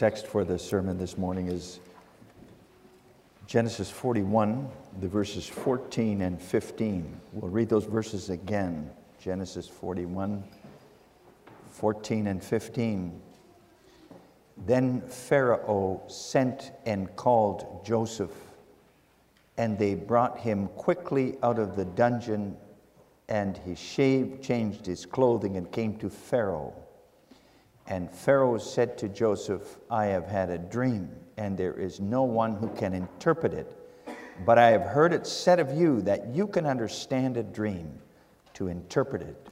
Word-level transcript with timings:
text 0.00 0.26
for 0.26 0.44
the 0.46 0.58
sermon 0.58 0.96
this 0.96 1.18
morning 1.18 1.48
is 1.48 1.78
Genesis 3.46 3.90
41, 3.90 4.66
the 5.02 5.06
verses 5.06 5.46
14 5.46 6.22
and 6.22 6.40
15. 6.40 7.20
We'll 7.34 7.50
read 7.50 7.68
those 7.68 7.84
verses 7.84 8.30
again. 8.30 8.90
Genesis 9.22 9.68
41, 9.68 10.42
14 11.68 12.26
and 12.28 12.42
15. 12.42 13.20
Then 14.66 15.02
Pharaoh 15.02 16.00
sent 16.06 16.72
and 16.86 17.14
called 17.16 17.84
Joseph, 17.84 18.32
and 19.58 19.78
they 19.78 19.94
brought 19.94 20.38
him 20.38 20.68
quickly 20.68 21.36
out 21.42 21.58
of 21.58 21.76
the 21.76 21.84
dungeon, 21.84 22.56
and 23.28 23.60
he 23.66 23.74
shaved, 23.74 24.42
changed 24.42 24.86
his 24.86 25.04
clothing, 25.04 25.58
and 25.58 25.70
came 25.70 25.98
to 25.98 26.08
Pharaoh. 26.08 26.72
And 27.90 28.08
Pharaoh 28.08 28.56
said 28.56 28.96
to 28.98 29.08
Joseph, 29.08 29.78
I 29.90 30.06
have 30.06 30.24
had 30.28 30.48
a 30.48 30.58
dream, 30.58 31.10
and 31.36 31.58
there 31.58 31.74
is 31.74 31.98
no 31.98 32.22
one 32.22 32.54
who 32.54 32.68
can 32.68 32.94
interpret 32.94 33.52
it. 33.52 33.76
But 34.46 34.58
I 34.58 34.68
have 34.68 34.82
heard 34.82 35.12
it 35.12 35.26
said 35.26 35.58
of 35.58 35.76
you 35.76 36.00
that 36.02 36.28
you 36.28 36.46
can 36.46 36.66
understand 36.66 37.36
a 37.36 37.42
dream 37.42 37.92
to 38.54 38.68
interpret 38.68 39.22
it. 39.22 39.48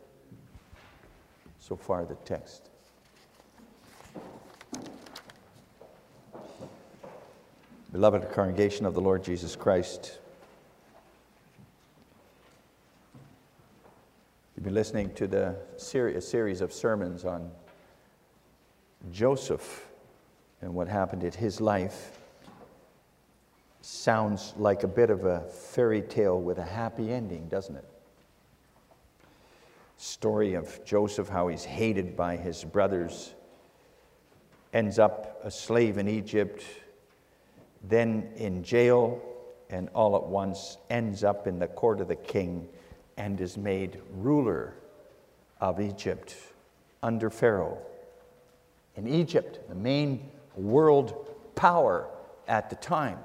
So 1.58 1.74
far, 1.74 2.04
the 2.04 2.14
text. 2.24 2.70
Beloved 7.90 8.30
congregation 8.30 8.86
of 8.86 8.94
the 8.94 9.00
Lord 9.00 9.24
Jesus 9.24 9.56
Christ, 9.56 10.18
you've 14.54 14.64
been 14.64 14.74
listening 14.74 15.12
to 15.14 15.26
the 15.26 15.56
ser- 15.76 16.20
series 16.20 16.60
of 16.60 16.72
sermons 16.72 17.24
on 17.24 17.50
Joseph 19.10 19.88
and 20.60 20.74
what 20.74 20.88
happened 20.88 21.24
in 21.24 21.32
his 21.32 21.60
life 21.60 22.18
sounds 23.80 24.54
like 24.56 24.82
a 24.82 24.88
bit 24.88 25.10
of 25.10 25.24
a 25.24 25.40
fairy 25.40 26.02
tale 26.02 26.40
with 26.40 26.58
a 26.58 26.64
happy 26.64 27.12
ending, 27.12 27.48
doesn't 27.48 27.76
it? 27.76 27.84
Story 29.96 30.54
of 30.54 30.84
Joseph, 30.84 31.28
how 31.28 31.48
he's 31.48 31.64
hated 31.64 32.16
by 32.16 32.36
his 32.36 32.64
brothers, 32.64 33.34
ends 34.72 34.98
up 34.98 35.40
a 35.42 35.50
slave 35.50 35.98
in 35.98 36.08
Egypt, 36.08 36.62
then 37.82 38.28
in 38.36 38.62
jail, 38.62 39.20
and 39.70 39.88
all 39.94 40.16
at 40.16 40.24
once 40.24 40.78
ends 40.90 41.24
up 41.24 41.46
in 41.46 41.58
the 41.58 41.66
court 41.66 42.00
of 42.00 42.08
the 42.08 42.16
king 42.16 42.68
and 43.16 43.40
is 43.40 43.56
made 43.56 44.00
ruler 44.12 44.74
of 45.60 45.80
Egypt 45.80 46.36
under 47.02 47.30
Pharaoh 47.30 47.78
in 48.98 49.06
Egypt, 49.06 49.60
the 49.68 49.76
main 49.76 50.28
world 50.56 51.28
power 51.54 52.08
at 52.48 52.68
the 52.68 52.74
time. 52.76 53.18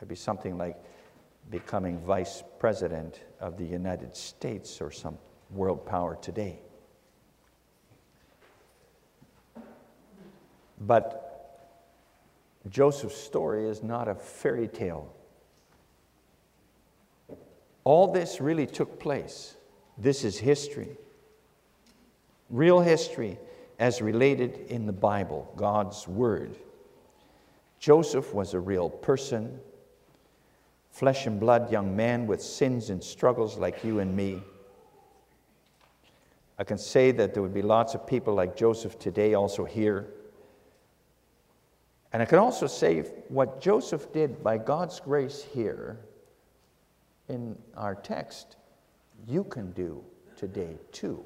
Might 0.00 0.08
be 0.08 0.14
something 0.14 0.58
like 0.58 0.76
becoming 1.50 1.98
vice 2.00 2.42
president 2.58 3.22
of 3.40 3.56
the 3.56 3.64
United 3.64 4.14
States 4.14 4.82
or 4.82 4.90
some 4.90 5.16
world 5.50 5.86
power 5.86 6.18
today. 6.20 6.58
But 10.78 11.24
Joseph's 12.68 13.16
story 13.16 13.66
is 13.66 13.82
not 13.82 14.08
a 14.08 14.14
fairy 14.14 14.68
tale. 14.68 15.10
All 17.82 18.12
this 18.12 18.42
really 18.42 18.66
took 18.66 19.00
place. 19.00 19.56
This 19.96 20.22
is 20.22 20.36
history. 20.36 20.98
Real 22.50 22.80
history 22.80 23.38
as 23.78 24.02
related 24.02 24.66
in 24.68 24.86
the 24.86 24.92
Bible, 24.92 25.52
God's 25.56 26.08
Word. 26.08 26.56
Joseph 27.78 28.34
was 28.34 28.54
a 28.54 28.60
real 28.60 28.90
person, 28.90 29.60
flesh 30.90 31.26
and 31.26 31.38
blood 31.38 31.70
young 31.70 31.94
man 31.94 32.26
with 32.26 32.42
sins 32.42 32.90
and 32.90 33.02
struggles 33.02 33.56
like 33.56 33.84
you 33.84 34.00
and 34.00 34.16
me. 34.16 34.42
I 36.58 36.64
can 36.64 36.78
say 36.78 37.12
that 37.12 37.34
there 37.34 37.42
would 37.42 37.54
be 37.54 37.62
lots 37.62 37.94
of 37.94 38.04
people 38.04 38.34
like 38.34 38.56
Joseph 38.56 38.98
today 38.98 39.34
also 39.34 39.64
here. 39.64 40.08
And 42.12 42.20
I 42.20 42.24
can 42.24 42.38
also 42.38 42.66
say 42.66 43.02
what 43.28 43.60
Joseph 43.60 44.12
did 44.12 44.42
by 44.42 44.58
God's 44.58 44.98
grace 44.98 45.46
here 45.54 46.00
in 47.28 47.56
our 47.76 47.94
text, 47.94 48.56
you 49.26 49.44
can 49.44 49.70
do 49.72 50.02
today 50.36 50.78
too. 50.90 51.24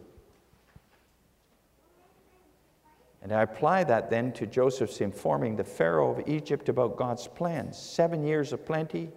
And 3.23 3.33
I 3.33 3.43
apply 3.43 3.85
that 3.85 4.11
then 4.11 4.33
to 4.33 4.47
Joseph's 4.47 5.01
informing 5.01 5.55
the 5.55 5.65
Pharaoh 5.65 6.11
of 6.11 6.29
Egypt 6.29 6.69
about 6.69 6.97
God's 6.97 7.29
plans. 7.29 7.79
Seven 7.79 8.25
years 8.25 8.53
of 8.53 8.67
plenty, 8.67 9.11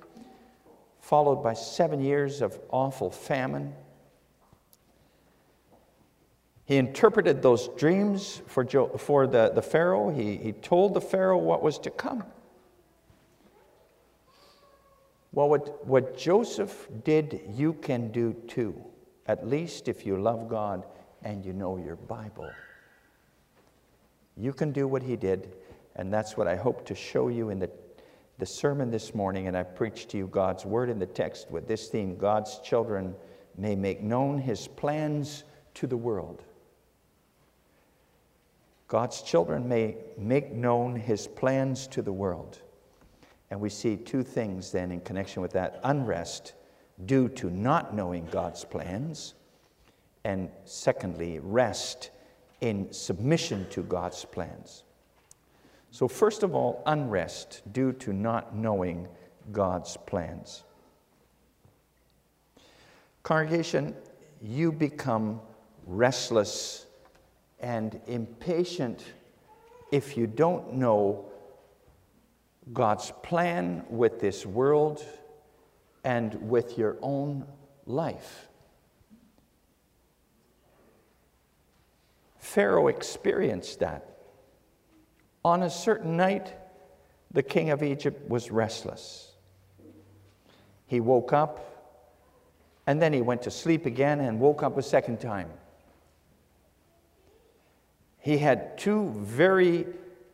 followed 0.99 1.41
by 1.41 1.53
seven 1.53 1.99
years 1.99 2.41
of 2.41 2.59
awful 2.69 3.09
famine. 3.09 3.73
He 6.65 6.77
interpreted 6.77 7.41
those 7.41 7.67
dreams 7.69 8.41
for, 8.47 8.63
jo- 8.63 8.89
for 8.97 9.27
the, 9.27 9.51
the 9.53 9.61
Pharaoh. 9.61 10.09
He, 10.09 10.37
he 10.37 10.51
told 10.51 10.93
the 10.93 11.01
Pharaoh 11.01 11.37
what 11.37 11.63
was 11.63 11.79
to 11.79 11.89
come. 11.89 12.23
Well, 15.31 15.49
what, 15.49 15.85
what 15.85 16.17
Joseph 16.17 16.87
did, 17.03 17.41
you 17.49 17.73
can 17.73 18.11
do 18.11 18.33
too, 18.47 18.81
at 19.27 19.47
least 19.47 19.87
if 19.87 20.05
you 20.05 20.17
love 20.17 20.47
God 20.47 20.85
and 21.23 21.43
you 21.43 21.53
know 21.53 21.77
your 21.77 21.97
Bible. 21.97 22.49
You 24.37 24.53
can 24.53 24.71
do 24.71 24.87
what 24.87 25.03
he 25.03 25.15
did, 25.15 25.55
and 25.95 26.13
that's 26.13 26.35
what 26.35 26.47
I 26.47 26.55
hope 26.55 26.85
to 26.87 26.95
show 26.95 27.29
you 27.29 27.49
in 27.49 27.59
the, 27.59 27.69
the 28.37 28.45
sermon 28.45 28.91
this 28.91 29.15
morning. 29.15 29.47
And 29.47 29.55
I 29.55 29.63
preach 29.63 30.07
to 30.09 30.17
you 30.17 30.27
God's 30.27 30.65
word 30.65 30.89
in 30.89 30.99
the 30.99 31.05
text 31.05 31.49
with 31.49 31.67
this 31.67 31.87
theme 31.87 32.17
God's 32.17 32.59
children 32.59 33.15
may 33.57 33.75
make 33.75 34.01
known 34.01 34.37
his 34.37 34.67
plans 34.67 35.43
to 35.75 35.87
the 35.87 35.97
world. 35.97 36.43
God's 38.87 39.21
children 39.21 39.67
may 39.67 39.97
make 40.17 40.51
known 40.51 40.95
his 40.95 41.27
plans 41.27 41.87
to 41.87 42.01
the 42.01 42.13
world. 42.13 42.59
And 43.49 43.59
we 43.59 43.69
see 43.69 43.95
two 43.95 44.23
things 44.23 44.71
then 44.71 44.91
in 44.91 44.99
connection 45.01 45.41
with 45.41 45.53
that 45.53 45.79
unrest 45.83 46.53
due 47.05 47.29
to 47.29 47.49
not 47.49 47.93
knowing 47.93 48.25
God's 48.27 48.63
plans, 48.63 49.33
and 50.23 50.49
secondly, 50.65 51.39
rest 51.39 52.09
in 52.61 52.91
submission 52.91 53.67
to 53.69 53.83
God's 53.83 54.25
plans. 54.25 54.83
So, 55.91 56.07
first 56.07 56.43
of 56.43 56.53
all, 56.55 56.83
unrest 56.85 57.61
due 57.71 57.93
to 57.93 58.13
not 58.13 58.55
knowing 58.55 59.07
God's 59.51 59.97
plans. 59.97 60.63
Congregation, 63.23 63.95
you 64.41 64.71
become 64.71 65.39
restless 65.85 66.85
and 67.59 67.99
impatient 68.07 69.03
if 69.91 70.17
you 70.17 70.27
don't 70.27 70.73
know 70.73 71.25
God's 72.73 73.11
plan 73.23 73.85
with 73.89 74.19
this 74.19 74.45
world 74.45 75.03
and 76.03 76.33
with 76.49 76.77
your 76.77 76.97
own 77.01 77.45
life. 77.85 78.47
Pharaoh 82.55 82.87
experienced 82.87 83.81
that. 83.81 84.15
On 85.43 85.63
a 85.63 85.69
certain 85.69 86.15
night, 86.15 86.55
the 87.29 87.43
king 87.43 87.69
of 87.69 87.83
Egypt 87.83 88.29
was 88.29 88.49
restless. 88.49 89.33
He 90.85 91.01
woke 91.01 91.33
up 91.33 91.59
and 92.87 93.01
then 93.01 93.11
he 93.11 93.19
went 93.19 93.41
to 93.41 93.51
sleep 93.51 93.85
again 93.85 94.21
and 94.21 94.39
woke 94.39 94.63
up 94.63 94.77
a 94.77 94.81
second 94.81 95.19
time. 95.19 95.49
He 98.19 98.37
had 98.37 98.77
two 98.77 99.09
very 99.17 99.87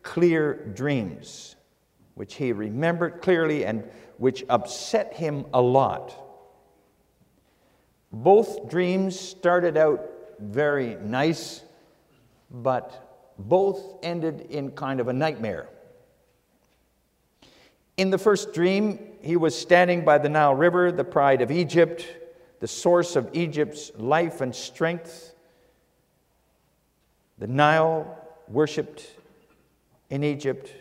clear 0.03 0.53
dreams, 0.75 1.55
which 2.13 2.35
he 2.35 2.51
remembered 2.51 3.23
clearly 3.23 3.65
and 3.65 3.83
which 4.19 4.45
upset 4.47 5.15
him 5.15 5.45
a 5.55 5.61
lot. 5.61 6.13
Both 8.11 8.69
dreams 8.69 9.19
started 9.19 9.75
out 9.75 10.07
very 10.37 10.97
nice 11.01 11.63
but 12.51 13.33
both 13.37 13.95
ended 14.03 14.47
in 14.49 14.71
kind 14.71 14.99
of 14.99 15.07
a 15.07 15.13
nightmare. 15.13 15.67
In 17.97 18.09
the 18.09 18.17
first 18.17 18.53
dream, 18.53 18.99
he 19.21 19.35
was 19.35 19.57
standing 19.57 20.03
by 20.03 20.17
the 20.17 20.29
Nile 20.29 20.55
River, 20.55 20.91
the 20.91 21.03
pride 21.03 21.41
of 21.41 21.51
Egypt, 21.51 22.05
the 22.59 22.67
source 22.67 23.15
of 23.15 23.29
Egypt's 23.33 23.91
life 23.95 24.41
and 24.41 24.53
strength. 24.55 25.33
The 27.37 27.47
Nile 27.47 28.17
worshiped 28.47 29.07
in 30.09 30.23
Egypt. 30.23 30.71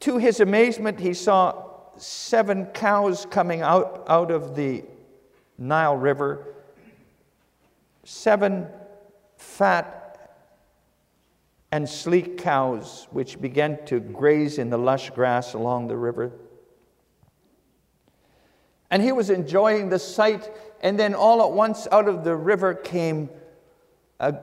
To 0.00 0.18
his 0.18 0.40
amazement, 0.40 1.00
he 1.00 1.14
saw 1.14 1.64
seven 1.96 2.66
cows 2.66 3.26
coming 3.30 3.62
out, 3.62 4.04
out 4.08 4.30
of 4.30 4.54
the 4.54 4.84
Nile 5.58 5.96
River, 5.96 6.54
seven 8.04 8.68
fat 9.36 10.07
and 11.70 11.88
sleek 11.88 12.38
cows 12.38 13.06
which 13.10 13.40
began 13.40 13.84
to 13.84 14.00
graze 14.00 14.58
in 14.58 14.70
the 14.70 14.78
lush 14.78 15.10
grass 15.10 15.54
along 15.54 15.88
the 15.88 15.96
river. 15.96 16.32
And 18.90 19.02
he 19.02 19.12
was 19.12 19.28
enjoying 19.28 19.90
the 19.90 19.98
sight, 19.98 20.50
and 20.80 20.98
then 20.98 21.14
all 21.14 21.42
at 21.42 21.52
once 21.52 21.86
out 21.92 22.08
of 22.08 22.24
the 22.24 22.34
river 22.34 22.72
came 22.72 23.28
a, 24.18 24.34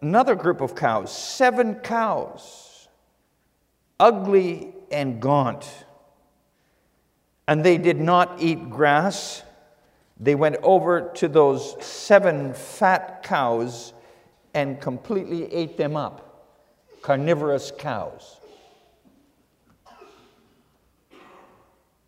another 0.00 0.34
group 0.34 0.62
of 0.62 0.74
cows, 0.74 1.14
seven 1.14 1.74
cows, 1.76 2.88
ugly 4.00 4.72
and 4.90 5.20
gaunt. 5.20 5.68
And 7.46 7.62
they 7.62 7.76
did 7.76 8.00
not 8.00 8.40
eat 8.40 8.70
grass. 8.70 9.42
They 10.18 10.34
went 10.34 10.56
over 10.62 11.12
to 11.16 11.28
those 11.28 11.76
seven 11.84 12.54
fat 12.54 13.22
cows 13.24 13.92
and 14.54 14.80
completely 14.80 15.52
ate 15.52 15.76
them 15.76 15.96
up 15.96 16.31
carnivorous 17.02 17.72
cows. 17.76 18.40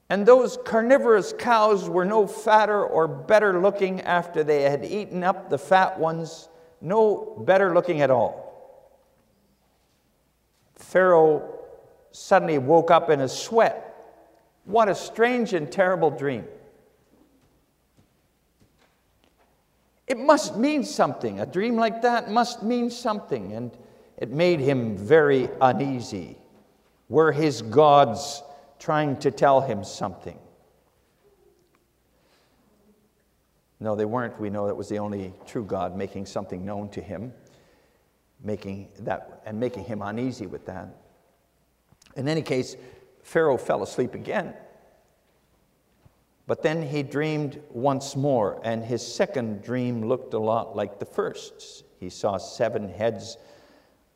And 0.08 0.25
those 0.26 0.58
carnivorous 0.64 1.32
cows 1.37 1.88
were 1.88 2.05
no 2.05 2.26
fatter 2.26 2.85
or 2.85 3.08
better 3.08 3.61
looking 3.61 4.02
after 4.02 4.44
they 4.44 4.62
had 4.62 4.85
eaten 4.85 5.25
up 5.25 5.50
the 5.50 5.58
fat 5.58 5.99
ones, 5.99 6.49
no 6.81 7.43
better 7.44 7.75
looking 7.75 8.00
at 8.00 8.11
all. 8.11 8.44
Pharaoh 10.75 11.58
suddenly 12.12 12.58
woke 12.58 12.90
up 12.90 13.11
in 13.11 13.20
a 13.23 13.29
sweat. 13.29 13.81
What 14.67 14.88
a 14.88 14.94
strange 14.94 15.52
and 15.52 15.70
terrible 15.70 16.11
dream. 16.11 16.44
It 20.06 20.19
must 20.19 20.56
mean 20.56 20.85
something. 20.85 21.40
A 21.40 21.47
dream 21.47 21.76
like 21.76 22.02
that 22.02 22.31
must 22.31 22.62
mean 22.62 22.90
something. 22.90 23.52
And 23.52 23.76
it 24.25 24.31
made 24.31 24.59
him 24.59 24.97
very 24.97 25.50
uneasy. 25.61 26.38
Were 27.11 27.31
his 27.31 27.61
gods 27.61 28.43
trying 28.79 29.19
to 29.19 29.31
tell 29.31 29.61
him 29.61 29.85
something? 29.85 30.38
No, 33.81 33.94
they 33.94 34.06
weren't. 34.06 34.41
We 34.41 34.49
know 34.49 34.67
that 34.67 34.75
was 34.75 34.88
the 34.88 34.99
only 34.99 35.35
true 35.44 35.62
God 35.62 35.94
making 35.94 36.25
something 36.25 36.65
known 36.65 36.88
to 36.93 37.03
him, 37.03 37.35
making 38.43 38.88
that 39.00 39.43
and 39.44 39.61
making 39.61 39.85
him 39.85 40.00
uneasy 40.00 40.47
with 40.47 40.65
that. 40.65 40.88
In 42.17 42.26
any 42.26 42.41
case, 42.41 42.76
Pharaoh 43.23 43.59
fell 43.59 43.82
asleep 43.82 44.15
again. 44.15 44.55
But 46.47 46.62
then 46.62 46.81
he 46.81 47.03
dreamed 47.03 47.61
once 47.69 48.17
more, 48.17 48.59
and 48.65 48.82
his 48.82 49.06
second 49.06 49.62
dream 49.62 50.09
looked 50.09 50.32
a 50.32 50.38
lot 50.38 50.75
like 50.75 50.99
the 50.99 51.05
first. 51.05 51.85
He 52.00 52.09
saw 52.09 52.38
seven 52.38 52.88
heads 52.88 53.37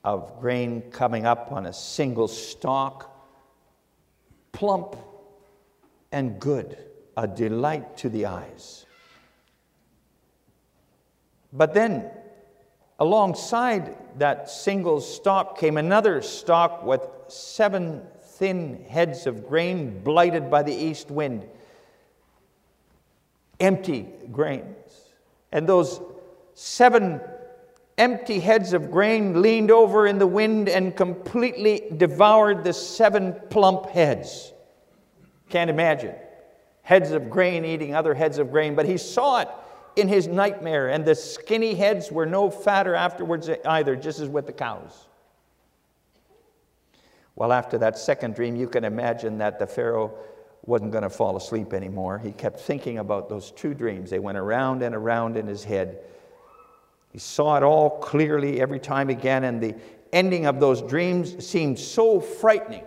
of 0.04 0.40
grain 0.40 0.82
coming 0.90 1.26
up 1.26 1.52
on 1.52 1.66
a 1.66 1.72
single 1.72 2.28
stalk, 2.28 3.14
plump 4.52 4.96
and 6.12 6.40
good, 6.40 6.78
a 7.16 7.26
delight 7.26 7.96
to 7.98 8.08
the 8.08 8.26
eyes. 8.26 8.86
But 11.52 11.74
then, 11.74 12.10
alongside 12.98 13.96
that 14.18 14.50
single 14.50 15.00
stalk 15.00 15.58
came 15.58 15.76
another 15.76 16.22
stalk 16.22 16.84
with 16.84 17.02
seven 17.28 18.02
thin 18.20 18.84
heads 18.88 19.26
of 19.26 19.48
grain 19.48 20.00
blighted 20.02 20.50
by 20.50 20.62
the 20.62 20.74
east 20.74 21.10
wind, 21.10 21.46
empty 23.58 24.08
grains. 24.30 25.10
And 25.50 25.66
those 25.66 26.00
seven 26.54 27.20
empty 27.98 28.40
heads 28.40 28.72
of 28.72 28.90
grain 28.90 29.42
leaned 29.42 29.70
over 29.70 30.06
in 30.06 30.18
the 30.18 30.26
wind 30.26 30.68
and 30.68 30.96
completely 30.96 31.82
devoured 31.96 32.64
the 32.64 32.72
seven 32.72 33.34
plump 33.50 33.86
heads. 33.86 34.52
Can't 35.50 35.68
imagine. 35.68 36.14
Heads 36.82 37.10
of 37.10 37.28
grain 37.28 37.64
eating 37.64 37.94
other 37.94 38.14
heads 38.14 38.38
of 38.38 38.50
grain, 38.50 38.74
but 38.74 38.86
he 38.86 38.96
saw 38.96 39.40
it 39.40 39.48
in 39.96 40.08
his 40.08 40.28
nightmare, 40.28 40.88
and 40.88 41.04
the 41.04 41.14
skinny 41.14 41.74
heads 41.74 42.12
were 42.12 42.24
no 42.24 42.50
fatter 42.50 42.94
afterwards 42.94 43.50
either, 43.66 43.96
just 43.96 44.20
as 44.20 44.28
with 44.28 44.46
the 44.46 44.52
cows. 44.52 45.08
Well, 47.34 47.52
after 47.52 47.78
that 47.78 47.98
second 47.98 48.34
dream, 48.34 48.56
you 48.56 48.68
can 48.68 48.84
imagine 48.84 49.38
that 49.38 49.58
the 49.58 49.66
Pharaoh 49.66 50.14
wasn't 50.64 50.92
going 50.92 51.02
to 51.02 51.10
fall 51.10 51.36
asleep 51.36 51.72
anymore. 51.72 52.18
He 52.18 52.32
kept 52.32 52.60
thinking 52.60 52.98
about 52.98 53.28
those 53.28 53.50
two 53.52 53.74
dreams. 53.74 54.10
They 54.10 54.18
went 54.18 54.38
around 54.38 54.82
and 54.82 54.94
around 54.94 55.36
in 55.36 55.46
his 55.46 55.64
head. 55.64 56.00
He 57.18 57.20
saw 57.20 57.56
it 57.56 57.64
all 57.64 57.98
clearly 57.98 58.60
every 58.60 58.78
time 58.78 59.10
again, 59.10 59.42
and 59.42 59.60
the 59.60 59.74
ending 60.12 60.46
of 60.46 60.60
those 60.60 60.80
dreams 60.80 61.44
seemed 61.44 61.76
so 61.76 62.20
frightening. 62.20 62.84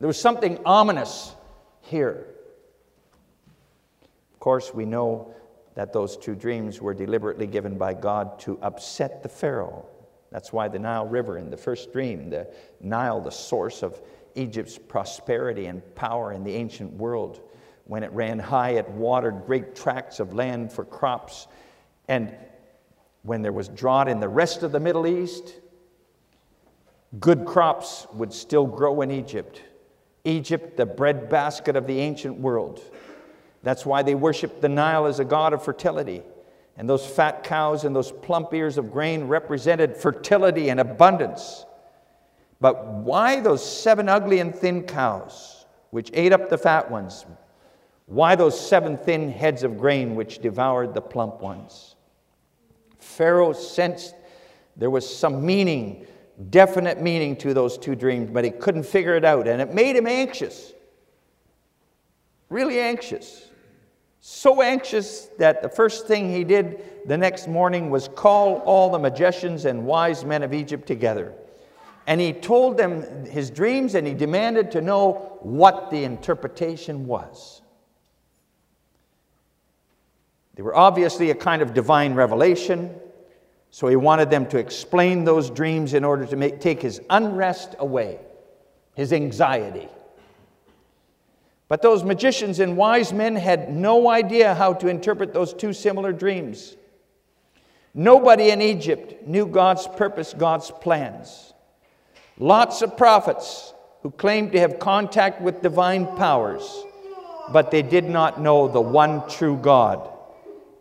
There 0.00 0.06
was 0.06 0.20
something 0.20 0.58
ominous 0.66 1.34
here. 1.80 2.26
Of 4.34 4.38
course, 4.38 4.74
we 4.74 4.84
know 4.84 5.34
that 5.76 5.94
those 5.94 6.18
two 6.18 6.34
dreams 6.34 6.82
were 6.82 6.92
deliberately 6.92 7.46
given 7.46 7.78
by 7.78 7.94
God 7.94 8.38
to 8.40 8.58
upset 8.60 9.22
the 9.22 9.30
Pharaoh. 9.30 9.86
That's 10.30 10.52
why 10.52 10.68
the 10.68 10.78
Nile 10.78 11.06
River 11.06 11.38
in 11.38 11.48
the 11.48 11.56
first 11.56 11.90
dream, 11.90 12.28
the 12.28 12.46
Nile, 12.82 13.22
the 13.22 13.30
source 13.30 13.82
of 13.82 13.98
Egypt's 14.34 14.76
prosperity 14.76 15.64
and 15.68 15.82
power 15.94 16.34
in 16.34 16.44
the 16.44 16.54
ancient 16.54 16.92
world, 16.92 17.40
when 17.84 18.02
it 18.02 18.12
ran 18.12 18.38
high, 18.38 18.72
it 18.72 18.90
watered 18.90 19.46
great 19.46 19.74
tracts 19.74 20.20
of 20.20 20.34
land 20.34 20.70
for 20.70 20.84
crops. 20.84 21.46
And 22.08 22.36
when 23.24 23.40
there 23.40 23.52
was 23.52 23.68
drought 23.68 24.06
in 24.06 24.20
the 24.20 24.28
rest 24.28 24.62
of 24.62 24.70
the 24.70 24.78
Middle 24.78 25.06
East, 25.06 25.54
good 27.18 27.46
crops 27.46 28.06
would 28.12 28.32
still 28.32 28.66
grow 28.66 29.00
in 29.00 29.10
Egypt. 29.10 29.62
Egypt, 30.24 30.76
the 30.76 30.86
breadbasket 30.86 31.74
of 31.74 31.86
the 31.86 31.98
ancient 32.00 32.38
world. 32.38 32.82
That's 33.62 33.86
why 33.86 34.02
they 34.02 34.14
worshiped 34.14 34.60
the 34.60 34.68
Nile 34.68 35.06
as 35.06 35.20
a 35.20 35.24
god 35.24 35.54
of 35.54 35.64
fertility. 35.64 36.22
And 36.76 36.88
those 36.88 37.06
fat 37.06 37.44
cows 37.44 37.84
and 37.84 37.96
those 37.96 38.12
plump 38.12 38.52
ears 38.52 38.76
of 38.76 38.92
grain 38.92 39.24
represented 39.24 39.96
fertility 39.96 40.68
and 40.68 40.78
abundance. 40.78 41.64
But 42.60 42.84
why 42.84 43.40
those 43.40 43.64
seven 43.64 44.08
ugly 44.08 44.40
and 44.40 44.54
thin 44.54 44.82
cows, 44.82 45.64
which 45.90 46.10
ate 46.12 46.32
up 46.32 46.50
the 46.50 46.58
fat 46.58 46.90
ones? 46.90 47.24
Why 48.06 48.34
those 48.36 48.58
seven 48.58 48.98
thin 48.98 49.30
heads 49.30 49.62
of 49.62 49.78
grain, 49.78 50.14
which 50.14 50.40
devoured 50.40 50.92
the 50.92 51.00
plump 51.00 51.40
ones? 51.40 51.93
Pharaoh 53.04 53.52
sensed 53.52 54.14
there 54.76 54.90
was 54.90 55.08
some 55.08 55.44
meaning, 55.44 56.06
definite 56.50 57.00
meaning 57.00 57.36
to 57.36 57.54
those 57.54 57.78
two 57.78 57.94
dreams, 57.94 58.30
but 58.32 58.44
he 58.44 58.50
couldn't 58.50 58.84
figure 58.84 59.14
it 59.14 59.24
out, 59.24 59.46
and 59.46 59.60
it 59.60 59.72
made 59.72 59.94
him 59.94 60.06
anxious. 60.06 60.72
Really 62.48 62.80
anxious. 62.80 63.50
So 64.20 64.62
anxious 64.62 65.26
that 65.38 65.62
the 65.62 65.68
first 65.68 66.06
thing 66.06 66.32
he 66.32 66.44
did 66.44 66.82
the 67.06 67.16
next 67.16 67.46
morning 67.46 67.90
was 67.90 68.08
call 68.08 68.56
all 68.60 68.90
the 68.90 68.98
magicians 68.98 69.66
and 69.66 69.86
wise 69.86 70.24
men 70.24 70.42
of 70.42 70.54
Egypt 70.54 70.86
together. 70.86 71.34
And 72.06 72.20
he 72.20 72.32
told 72.32 72.76
them 72.76 73.26
his 73.26 73.50
dreams 73.50 73.94
and 73.94 74.06
he 74.06 74.14
demanded 74.14 74.70
to 74.72 74.80
know 74.80 75.38
what 75.42 75.90
the 75.90 76.04
interpretation 76.04 77.06
was. 77.06 77.60
They 80.54 80.62
were 80.62 80.74
obviously 80.74 81.30
a 81.30 81.34
kind 81.34 81.62
of 81.62 81.74
divine 81.74 82.14
revelation. 82.14 82.94
So 83.70 83.88
he 83.88 83.96
wanted 83.96 84.30
them 84.30 84.46
to 84.50 84.58
explain 84.58 85.24
those 85.24 85.50
dreams 85.50 85.94
in 85.94 86.04
order 86.04 86.26
to 86.26 86.36
make, 86.36 86.60
take 86.60 86.80
his 86.80 87.00
unrest 87.10 87.74
away, 87.80 88.20
his 88.94 89.12
anxiety. 89.12 89.88
But 91.66 91.82
those 91.82 92.04
magicians 92.04 92.60
and 92.60 92.76
wise 92.76 93.12
men 93.12 93.34
had 93.34 93.74
no 93.74 94.08
idea 94.08 94.54
how 94.54 94.74
to 94.74 94.86
interpret 94.86 95.32
those 95.32 95.52
two 95.52 95.72
similar 95.72 96.12
dreams. 96.12 96.76
Nobody 97.94 98.50
in 98.50 98.62
Egypt 98.62 99.26
knew 99.26 99.46
God's 99.46 99.88
purpose, 99.88 100.34
God's 100.34 100.70
plans. 100.70 101.52
Lots 102.38 102.82
of 102.82 102.96
prophets 102.96 103.74
who 104.02 104.12
claimed 104.12 104.52
to 104.52 104.60
have 104.60 104.78
contact 104.78 105.40
with 105.40 105.62
divine 105.62 106.06
powers, 106.16 106.84
but 107.52 107.72
they 107.72 107.82
did 107.82 108.04
not 108.04 108.40
know 108.40 108.68
the 108.68 108.80
one 108.80 109.28
true 109.28 109.56
God 109.56 110.13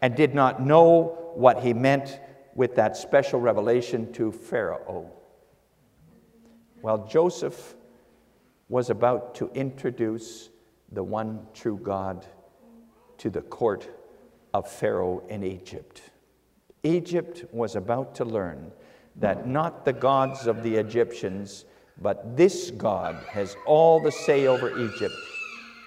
and 0.03 0.17
did 0.17 0.35
not 0.35 0.61
know 0.61 1.31
what 1.33 1.61
he 1.61 1.73
meant 1.73 2.19
with 2.55 2.75
that 2.75 2.97
special 2.97 3.39
revelation 3.39 4.11
to 4.11 4.33
Pharaoh. 4.33 5.09
Well, 6.81 7.07
Joseph 7.07 7.75
was 8.67 8.89
about 8.89 9.33
to 9.35 9.49
introduce 9.53 10.49
the 10.91 11.01
one 11.01 11.47
true 11.53 11.79
God 11.81 12.25
to 13.19 13.29
the 13.29 13.43
court 13.43 13.89
of 14.53 14.69
Pharaoh 14.69 15.23
in 15.29 15.41
Egypt. 15.41 16.01
Egypt 16.83 17.45
was 17.53 17.77
about 17.77 18.13
to 18.15 18.25
learn 18.25 18.73
that 19.15 19.47
not 19.47 19.85
the 19.85 19.93
gods 19.93 20.47
of 20.47 20.63
the 20.63 20.75
Egyptians, 20.75 21.63
but 22.01 22.35
this 22.35 22.71
God 22.71 23.15
has 23.29 23.55
all 23.65 24.01
the 24.01 24.11
say 24.11 24.47
over 24.47 24.77
Egypt 24.77 25.15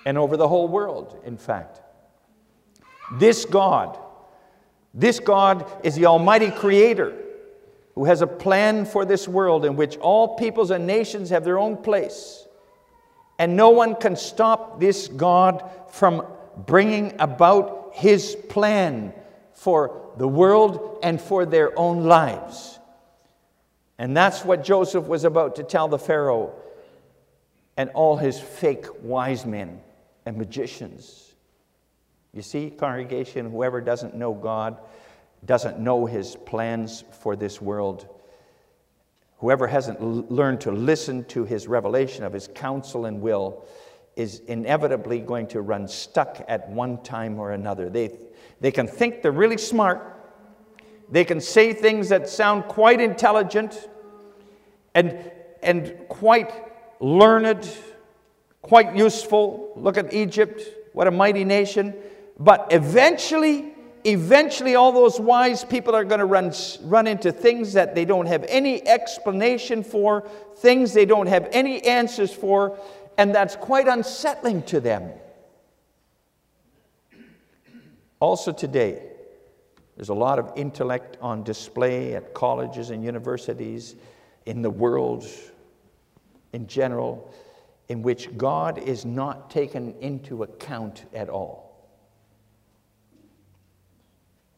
and 0.06 0.16
over 0.16 0.38
the 0.38 0.48
whole 0.48 0.68
world, 0.68 1.20
in 1.26 1.36
fact. 1.36 1.82
This 3.12 3.44
God 3.44 3.98
this 4.96 5.20
God 5.20 5.70
is 5.84 5.94
the 5.94 6.06
Almighty 6.06 6.50
Creator. 6.50 7.22
who 7.94 8.04
has 8.04 8.20
a 8.20 8.26
plan 8.26 8.84
for 8.84 9.06
this 9.06 9.26
world 9.26 9.64
in 9.64 9.74
which 9.74 9.96
all 9.96 10.36
peoples 10.36 10.70
and 10.70 10.86
nations 10.86 11.30
have 11.30 11.44
their 11.44 11.58
own 11.58 11.78
place. 11.78 12.46
And 13.38 13.56
no 13.56 13.70
one 13.70 13.94
can 13.94 14.16
stop 14.16 14.78
this 14.78 15.08
God 15.08 15.64
from 15.88 16.22
bringing 16.66 17.14
about 17.18 17.92
his 17.94 18.36
plan 18.50 19.14
for 19.54 20.12
the 20.18 20.28
world 20.28 20.98
and 21.02 21.18
for 21.18 21.46
their 21.46 21.76
own 21.78 22.04
lives. 22.04 22.78
And 23.98 24.14
that's 24.14 24.44
what 24.44 24.62
Joseph 24.62 25.06
was 25.06 25.24
about 25.24 25.56
to 25.56 25.62
tell 25.62 25.88
the 25.88 25.98
Pharaoh 25.98 26.52
and 27.78 27.88
all 27.90 28.18
his 28.18 28.38
fake 28.38 28.86
wise 29.02 29.46
men 29.46 29.80
and 30.26 30.36
magicians. 30.36 31.25
You 32.36 32.42
see, 32.42 32.68
congregation, 32.68 33.50
whoever 33.50 33.80
doesn't 33.80 34.14
know 34.14 34.34
God 34.34 34.76
doesn't 35.46 35.78
know 35.78 36.04
his 36.04 36.36
plans 36.36 37.02
for 37.22 37.34
this 37.34 37.62
world. 37.62 38.06
Whoever 39.38 39.66
hasn't 39.66 40.02
l- 40.02 40.26
learned 40.28 40.60
to 40.62 40.70
listen 40.70 41.24
to 41.28 41.44
his 41.44 41.66
revelation 41.66 42.24
of 42.24 42.34
his 42.34 42.48
counsel 42.54 43.06
and 43.06 43.22
will 43.22 43.64
is 44.16 44.40
inevitably 44.40 45.20
going 45.20 45.46
to 45.46 45.62
run 45.62 45.88
stuck 45.88 46.44
at 46.46 46.68
one 46.68 47.02
time 47.02 47.38
or 47.38 47.52
another. 47.52 47.88
They, 47.88 48.18
they 48.60 48.70
can 48.70 48.86
think 48.86 49.22
they're 49.22 49.32
really 49.32 49.56
smart, 49.56 50.02
they 51.10 51.24
can 51.24 51.40
say 51.40 51.72
things 51.72 52.10
that 52.10 52.28
sound 52.28 52.64
quite 52.64 53.00
intelligent 53.00 53.88
and, 54.94 55.30
and 55.62 55.96
quite 56.10 56.52
learned, 57.00 57.66
quite 58.60 58.94
useful. 58.94 59.72
Look 59.74 59.96
at 59.96 60.12
Egypt, 60.12 60.60
what 60.92 61.06
a 61.06 61.10
mighty 61.10 61.44
nation. 61.44 61.94
But 62.38 62.68
eventually, 62.70 63.72
eventually, 64.04 64.74
all 64.74 64.92
those 64.92 65.18
wise 65.18 65.64
people 65.64 65.94
are 65.94 66.04
going 66.04 66.20
to 66.20 66.26
run, 66.26 66.52
run 66.82 67.06
into 67.06 67.32
things 67.32 67.72
that 67.72 67.94
they 67.94 68.04
don't 68.04 68.26
have 68.26 68.44
any 68.48 68.86
explanation 68.86 69.82
for, 69.82 70.28
things 70.58 70.92
they 70.92 71.06
don't 71.06 71.26
have 71.26 71.48
any 71.52 71.82
answers 71.82 72.32
for, 72.32 72.78
and 73.18 73.34
that's 73.34 73.56
quite 73.56 73.88
unsettling 73.88 74.62
to 74.64 74.80
them. 74.80 75.10
Also, 78.20 78.52
today, 78.52 79.02
there's 79.96 80.10
a 80.10 80.14
lot 80.14 80.38
of 80.38 80.52
intellect 80.56 81.16
on 81.22 81.42
display 81.42 82.14
at 82.14 82.34
colleges 82.34 82.90
and 82.90 83.02
universities, 83.02 83.96
in 84.46 84.62
the 84.62 84.70
world 84.70 85.26
in 86.52 86.66
general, 86.66 87.32
in 87.88 88.02
which 88.02 88.34
God 88.36 88.78
is 88.78 89.04
not 89.04 89.50
taken 89.50 89.94
into 90.00 90.42
account 90.42 91.04
at 91.12 91.28
all. 91.28 91.65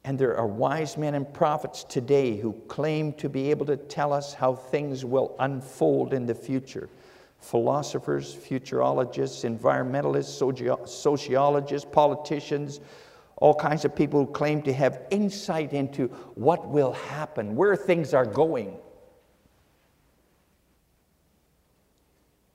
And 0.08 0.18
there 0.18 0.34
are 0.38 0.46
wise 0.46 0.96
men 0.96 1.14
and 1.14 1.30
prophets 1.34 1.84
today 1.84 2.38
who 2.38 2.54
claim 2.66 3.12
to 3.18 3.28
be 3.28 3.50
able 3.50 3.66
to 3.66 3.76
tell 3.76 4.14
us 4.14 4.32
how 4.32 4.54
things 4.54 5.04
will 5.04 5.36
unfold 5.38 6.14
in 6.14 6.24
the 6.24 6.34
future. 6.34 6.88
Philosophers, 7.40 8.34
futurologists, 8.34 9.44
environmentalists, 9.44 10.88
sociologists, 10.88 11.88
politicians, 11.92 12.80
all 13.36 13.54
kinds 13.54 13.84
of 13.84 13.94
people 13.94 14.24
who 14.24 14.32
claim 14.32 14.62
to 14.62 14.72
have 14.72 15.02
insight 15.10 15.74
into 15.74 16.06
what 16.36 16.66
will 16.66 16.94
happen, 16.94 17.54
where 17.54 17.76
things 17.76 18.14
are 18.14 18.24
going. 18.24 18.78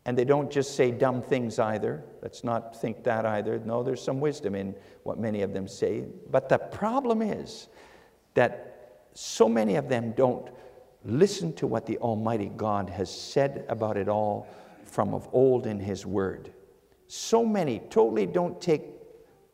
And 0.05 0.17
they 0.17 0.25
don't 0.25 0.51
just 0.51 0.75
say 0.75 0.91
dumb 0.91 1.21
things 1.21 1.59
either. 1.59 2.03
Let's 2.21 2.43
not 2.43 2.79
think 2.79 3.03
that 3.05 3.25
either. 3.25 3.59
No, 3.59 3.83
there's 3.83 4.03
some 4.03 4.19
wisdom 4.19 4.53
in 4.53 4.75
what 5.03 5.17
many 5.17 5.41
of 5.41 5.53
them 5.53 5.67
say. 5.67 6.05
But 6.29 6.49
the 6.49 6.57
problem 6.57 7.21
is 7.21 7.69
that 8.33 9.07
so 9.13 9.47
many 9.47 9.75
of 9.75 9.87
them 9.87 10.11
don't 10.11 10.49
listen 11.05 11.53
to 11.53 11.67
what 11.67 11.85
the 11.85 11.97
Almighty 11.99 12.51
God 12.55 12.89
has 12.89 13.13
said 13.13 13.65
about 13.69 13.97
it 13.97 14.09
all 14.09 14.47
from 14.83 15.13
of 15.13 15.27
old 15.31 15.67
in 15.67 15.79
His 15.79 16.05
Word. 16.05 16.51
So 17.07 17.45
many 17.45 17.79
totally 17.89 18.25
don't 18.25 18.59
take 18.59 18.83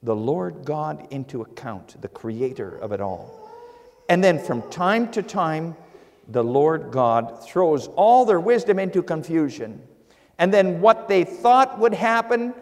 the 0.01 0.15
Lord 0.15 0.63
God 0.63 1.08
into 1.12 1.41
account, 1.41 2.01
the 2.01 2.08
Creator 2.08 2.77
of 2.77 2.91
it 2.91 3.01
all. 3.01 3.50
And 4.08 4.24
then 4.24 4.39
from 4.39 4.68
time 4.72 5.12
to 5.12 5.22
time, 5.22 5.75
the 6.27 6.44
Lord 6.44 6.91
God 6.91 7.44
throws 7.44 7.88
all 7.89 8.25
their 8.25 8.39
wisdom 8.39 8.79
into 8.79 9.03
confusion 9.03 9.82
and 10.39 10.53
then 10.53 10.79
what 10.79 11.10
they 11.10 11.25
thought 11.25 11.77
would 11.79 11.93
happen, 11.93 12.53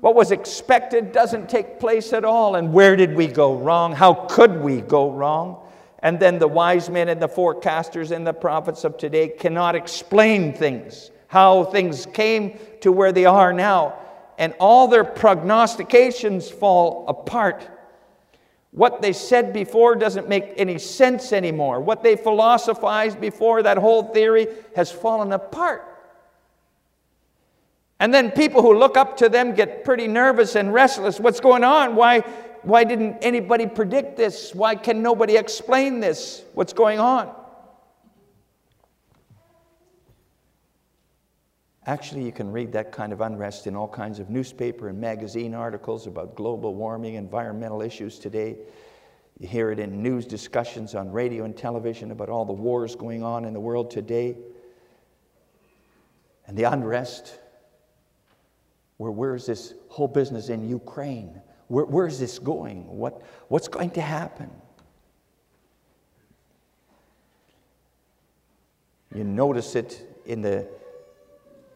what 0.00 0.14
was 0.14 0.30
expected, 0.30 1.10
doesn't 1.10 1.50
take 1.50 1.80
place 1.80 2.12
at 2.12 2.24
all. 2.24 2.54
And 2.54 2.72
where 2.72 2.94
did 2.94 3.14
we 3.14 3.26
go 3.26 3.56
wrong? 3.56 3.92
How 3.92 4.14
could 4.14 4.62
we 4.62 4.80
go 4.80 5.10
wrong? 5.10 5.66
And 5.98 6.18
then 6.18 6.38
the 6.38 6.48
wise 6.48 6.88
men 6.88 7.08
and 7.08 7.20
the 7.20 7.28
forecasters 7.28 8.12
and 8.12 8.24
the 8.24 8.32
prophets 8.32 8.84
of 8.84 8.96
today 8.96 9.28
cannot 9.28 9.74
explain 9.74 10.54
things, 10.54 11.10
how 11.26 11.64
things 11.64 12.06
came 12.06 12.58
to 12.82 12.92
where 12.92 13.12
they 13.12 13.26
are 13.26 13.52
now. 13.52 13.98
And 14.38 14.54
all 14.60 14.86
their 14.86 15.04
prognostications 15.04 16.48
fall 16.48 17.04
apart. 17.08 17.68
What 18.70 19.02
they 19.02 19.12
said 19.12 19.52
before 19.52 19.96
doesn't 19.96 20.28
make 20.28 20.54
any 20.56 20.78
sense 20.78 21.32
anymore. 21.32 21.80
What 21.80 22.04
they 22.04 22.14
philosophized 22.14 23.20
before, 23.20 23.64
that 23.64 23.76
whole 23.76 24.04
theory 24.04 24.46
has 24.76 24.92
fallen 24.92 25.32
apart. 25.32 25.89
And 28.00 28.14
then 28.14 28.30
people 28.30 28.62
who 28.62 28.76
look 28.76 28.96
up 28.96 29.18
to 29.18 29.28
them 29.28 29.54
get 29.54 29.84
pretty 29.84 30.08
nervous 30.08 30.56
and 30.56 30.72
restless. 30.72 31.20
What's 31.20 31.38
going 31.38 31.64
on? 31.64 31.94
Why, 31.94 32.20
why 32.62 32.82
didn't 32.82 33.18
anybody 33.20 33.66
predict 33.66 34.16
this? 34.16 34.54
Why 34.54 34.74
can 34.74 35.02
nobody 35.02 35.36
explain 35.36 36.00
this? 36.00 36.42
What's 36.54 36.72
going 36.72 36.98
on? 36.98 37.30
Actually, 41.84 42.24
you 42.24 42.32
can 42.32 42.50
read 42.50 42.72
that 42.72 42.90
kind 42.90 43.12
of 43.12 43.20
unrest 43.20 43.66
in 43.66 43.76
all 43.76 43.88
kinds 43.88 44.18
of 44.18 44.30
newspaper 44.30 44.88
and 44.88 44.98
magazine 44.98 45.54
articles 45.54 46.06
about 46.06 46.34
global 46.34 46.74
warming, 46.74 47.14
environmental 47.14 47.82
issues 47.82 48.18
today. 48.18 48.56
You 49.38 49.48
hear 49.48 49.72
it 49.72 49.78
in 49.78 50.02
news 50.02 50.24
discussions 50.24 50.94
on 50.94 51.10
radio 51.10 51.44
and 51.44 51.56
television 51.56 52.12
about 52.12 52.30
all 52.30 52.46
the 52.46 52.52
wars 52.52 52.94
going 52.94 53.22
on 53.22 53.44
in 53.44 53.52
the 53.52 53.60
world 53.60 53.90
today. 53.90 54.36
And 56.46 56.56
the 56.56 56.64
unrest 56.64 57.38
where 59.00 59.10
where's 59.10 59.46
this 59.46 59.72
whole 59.88 60.08
business 60.08 60.50
in 60.50 60.68
Ukraine? 60.68 61.40
Where, 61.68 61.86
where's 61.86 62.18
this 62.18 62.38
going? 62.38 62.86
What, 62.86 63.22
what's 63.48 63.66
going 63.66 63.92
to 63.92 64.02
happen? 64.02 64.50
You 69.14 69.24
notice 69.24 69.74
it 69.74 70.06
in 70.26 70.42
the, 70.42 70.68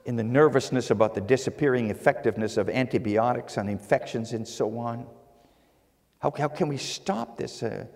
in 0.05 0.17
the 0.17 0.23
nervousness 0.23 0.91
about 0.91 1.15
the 1.15 1.23
disappearing 1.23 1.89
effectiveness 1.89 2.59
of 2.59 2.69
antibiotics 2.69 3.57
on 3.57 3.71
infections 3.71 4.35
and 4.35 4.47
so 4.47 4.77
on. 4.77 5.07
How, 6.19 6.31
how 6.37 6.49
can 6.49 6.69
we 6.69 6.77
stop 6.77 7.39
this? 7.39 7.63
Uh, 7.63 7.87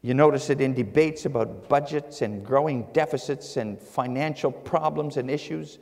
you 0.00 0.14
notice 0.14 0.48
it 0.48 0.60
in 0.60 0.74
debates 0.74 1.26
about 1.26 1.68
budgets 1.68 2.22
and 2.22 2.46
growing 2.46 2.86
deficits 2.92 3.56
and 3.56 3.80
financial 3.80 4.52
problems 4.52 5.16
and 5.16 5.28
issues 5.28 5.80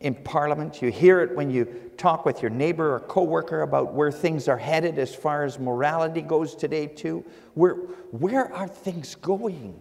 in 0.00 0.14
Parliament. 0.14 0.80
You 0.80 0.90
hear 0.90 1.20
it 1.20 1.36
when 1.36 1.50
you 1.50 1.66
talk 1.96 2.24
with 2.24 2.40
your 2.42 2.50
neighbor 2.50 2.94
or 2.94 3.00
coworker 3.00 3.62
about 3.62 3.92
where 3.92 4.10
things 4.10 4.48
are 4.48 4.56
headed 4.56 4.98
as 4.98 5.14
far 5.14 5.44
as 5.44 5.58
morality 5.58 6.22
goes 6.22 6.54
today, 6.54 6.86
too. 6.86 7.24
Where, 7.54 7.74
where 8.10 8.52
are 8.52 8.66
things 8.66 9.14
going? 9.14 9.80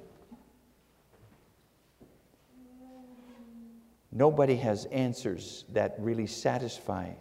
Nobody 4.11 4.55
has 4.57 4.85
answers 4.85 5.65
that 5.69 5.95
really 5.99 6.27
satisfy. 6.27 7.11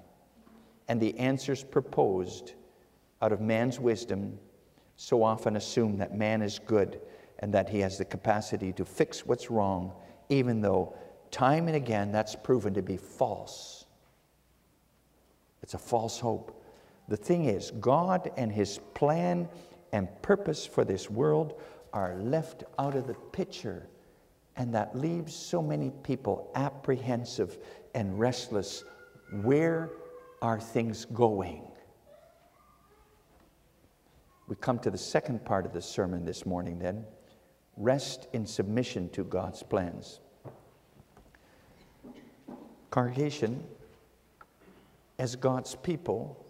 And 0.89 1.01
the 1.01 1.17
answers 1.19 1.63
proposed 1.63 2.55
out 3.21 3.31
of 3.31 3.41
man's 3.41 3.79
wisdom 3.79 4.39
so 4.97 5.23
often 5.23 5.57
assume 5.57 5.99
that 5.99 6.17
man 6.17 6.43
is 6.43 6.59
good 6.59 7.01
and 7.41 7.55
that 7.55 7.69
he 7.69 7.79
has 7.81 7.99
the 7.99 8.05
capacity 8.05 8.73
to 8.73 8.85
fix 8.85 9.25
what's 9.25 9.51
wrong, 9.51 9.93
even 10.29 10.61
though 10.61 10.97
Time 11.31 11.67
and 11.67 11.77
again, 11.77 12.13
that's 12.13 12.35
proven 12.35 12.75
to 12.75 12.83
be 12.83 12.97
false. 12.97 13.87
It's 15.63 15.75
a 15.75 15.79
false 15.79 16.19
hope. 16.19 16.65
The 17.09 17.17
thing 17.17 17.47
is, 17.47 17.71
God 17.81 18.31
and 18.37 18.53
His 18.53 18.79
plan 18.95 19.49
and 19.93 20.09
purpose 20.23 20.67
for 20.67 20.85
this 20.85 21.11
world 21.11 21.61
are 21.93 22.17
left 22.17 22.65
out 22.79 22.95
of 22.95 23.07
the 23.07 23.15
picture, 23.15 23.89
and 24.57 24.75
that 24.75 24.97
leaves 24.97 25.35
so 25.35 25.63
many 25.63 25.91
people 26.03 26.51
apprehensive 26.55 27.59
and 27.95 28.19
restless. 28.19 28.85
Where 29.43 29.91
are 30.43 30.61
things 30.61 31.07
going? 31.07 31.65
We 34.49 34.57
come 34.57 34.79
to 34.81 34.91
the 34.91 34.99
second 34.99 35.45
part 35.45 35.67
of 35.67 35.73
the 35.73 35.83
sermon 35.83 36.25
this 36.25 36.47
morning, 36.47 36.79
then 36.79 37.05
rest 37.77 38.29
in 38.33 38.47
submission 38.47 39.09
to 39.11 39.25
God's 39.25 39.63
plans. 39.63 40.21
Congregation, 42.91 43.65
as 45.19 45.37
God's 45.37 45.75
people, 45.75 46.45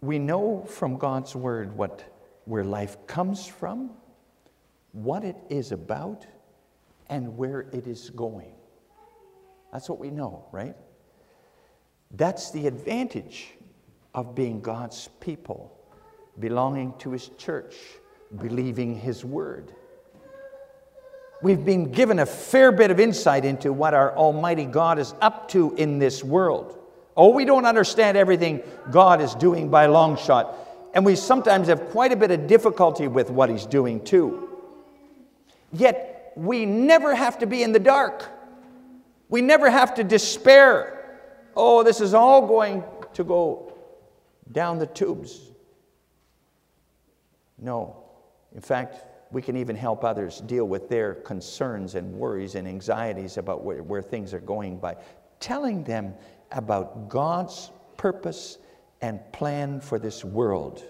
we 0.00 0.18
know 0.18 0.64
from 0.68 0.98
God's 0.98 1.34
word 1.34 1.76
what 1.76 2.04
where 2.46 2.64
life 2.64 2.96
comes 3.06 3.46
from, 3.46 3.90
what 4.92 5.24
it 5.24 5.36
is 5.50 5.72
about, 5.72 6.26
and 7.08 7.36
where 7.36 7.62
it 7.72 7.86
is 7.86 8.10
going. 8.10 8.52
That's 9.72 9.88
what 9.88 9.98
we 9.98 10.10
know, 10.10 10.46
right? 10.52 10.76
That's 12.12 12.50
the 12.52 12.66
advantage 12.66 13.48
of 14.14 14.34
being 14.34 14.60
God's 14.60 15.08
people, 15.20 15.76
belonging 16.38 16.94
to 16.98 17.10
His 17.10 17.30
church, 17.36 17.74
believing 18.38 18.98
His 18.98 19.24
word. 19.24 19.72
We've 21.46 21.64
been 21.64 21.92
given 21.92 22.18
a 22.18 22.26
fair 22.26 22.72
bit 22.72 22.90
of 22.90 22.98
insight 22.98 23.44
into 23.44 23.72
what 23.72 23.94
our 23.94 24.16
Almighty 24.16 24.64
God 24.64 24.98
is 24.98 25.14
up 25.20 25.48
to 25.50 25.76
in 25.76 26.00
this 26.00 26.24
world. 26.24 26.76
Oh, 27.16 27.28
we 27.28 27.44
don't 27.44 27.64
understand 27.64 28.16
everything 28.16 28.64
God 28.90 29.20
is 29.20 29.32
doing 29.36 29.68
by 29.68 29.86
long 29.86 30.16
shot, 30.16 30.52
and 30.92 31.06
we 31.06 31.14
sometimes 31.14 31.68
have 31.68 31.90
quite 31.90 32.10
a 32.10 32.16
bit 32.16 32.32
of 32.32 32.48
difficulty 32.48 33.06
with 33.06 33.30
what 33.30 33.48
He's 33.48 33.64
doing 33.64 34.02
too. 34.02 34.58
Yet, 35.72 36.32
we 36.34 36.66
never 36.66 37.14
have 37.14 37.38
to 37.38 37.46
be 37.46 37.62
in 37.62 37.70
the 37.70 37.78
dark. 37.78 38.28
We 39.28 39.40
never 39.40 39.70
have 39.70 39.94
to 39.94 40.02
despair. 40.02 41.20
Oh, 41.54 41.84
this 41.84 42.00
is 42.00 42.12
all 42.12 42.48
going 42.48 42.82
to 43.14 43.22
go 43.22 43.72
down 44.50 44.80
the 44.80 44.88
tubes. 44.88 45.40
No. 47.56 48.02
In 48.52 48.60
fact, 48.60 48.96
we 49.30 49.42
can 49.42 49.56
even 49.56 49.76
help 49.76 50.04
others 50.04 50.40
deal 50.42 50.66
with 50.66 50.88
their 50.88 51.14
concerns 51.14 51.94
and 51.94 52.12
worries 52.12 52.54
and 52.54 52.66
anxieties 52.68 53.36
about 53.38 53.64
where, 53.64 53.82
where 53.82 54.02
things 54.02 54.32
are 54.32 54.40
going 54.40 54.78
by 54.78 54.96
telling 55.40 55.82
them 55.84 56.14
about 56.52 57.08
God's 57.08 57.70
purpose 57.96 58.58
and 59.00 59.20
plan 59.32 59.80
for 59.80 59.98
this 59.98 60.24
world. 60.24 60.82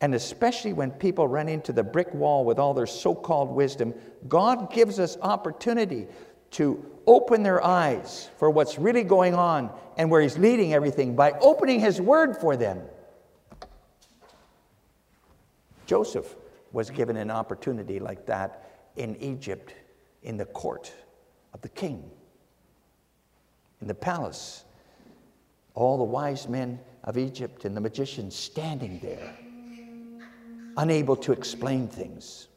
And 0.00 0.14
especially 0.14 0.72
when 0.72 0.90
people 0.90 1.28
run 1.28 1.48
into 1.48 1.72
the 1.72 1.84
brick 1.84 2.12
wall 2.12 2.44
with 2.44 2.58
all 2.58 2.74
their 2.74 2.86
so 2.86 3.14
called 3.14 3.50
wisdom, 3.50 3.94
God 4.26 4.72
gives 4.72 4.98
us 4.98 5.16
opportunity 5.22 6.08
to 6.52 6.84
open 7.06 7.42
their 7.42 7.62
eyes 7.64 8.28
for 8.38 8.50
what's 8.50 8.78
really 8.78 9.04
going 9.04 9.34
on 9.34 9.70
and 9.96 10.10
where 10.10 10.20
He's 10.20 10.38
leading 10.38 10.74
everything 10.74 11.14
by 11.14 11.32
opening 11.40 11.78
His 11.78 12.00
Word 12.00 12.36
for 12.36 12.56
them. 12.56 12.80
Joseph 15.86 16.34
was 16.72 16.90
given 16.90 17.16
an 17.16 17.30
opportunity 17.30 17.98
like 17.98 18.26
that 18.26 18.70
in 18.96 19.16
Egypt 19.16 19.74
in 20.22 20.36
the 20.36 20.44
court 20.46 20.92
of 21.52 21.60
the 21.60 21.68
king, 21.68 22.10
in 23.80 23.86
the 23.86 23.94
palace. 23.94 24.64
All 25.74 25.98
the 25.98 26.04
wise 26.04 26.48
men 26.48 26.78
of 27.04 27.16
Egypt 27.16 27.64
and 27.64 27.76
the 27.76 27.80
magicians 27.80 28.34
standing 28.34 28.98
there, 29.00 29.34
unable 30.76 31.16
to 31.16 31.32
explain 31.32 31.88
things. 31.88 32.48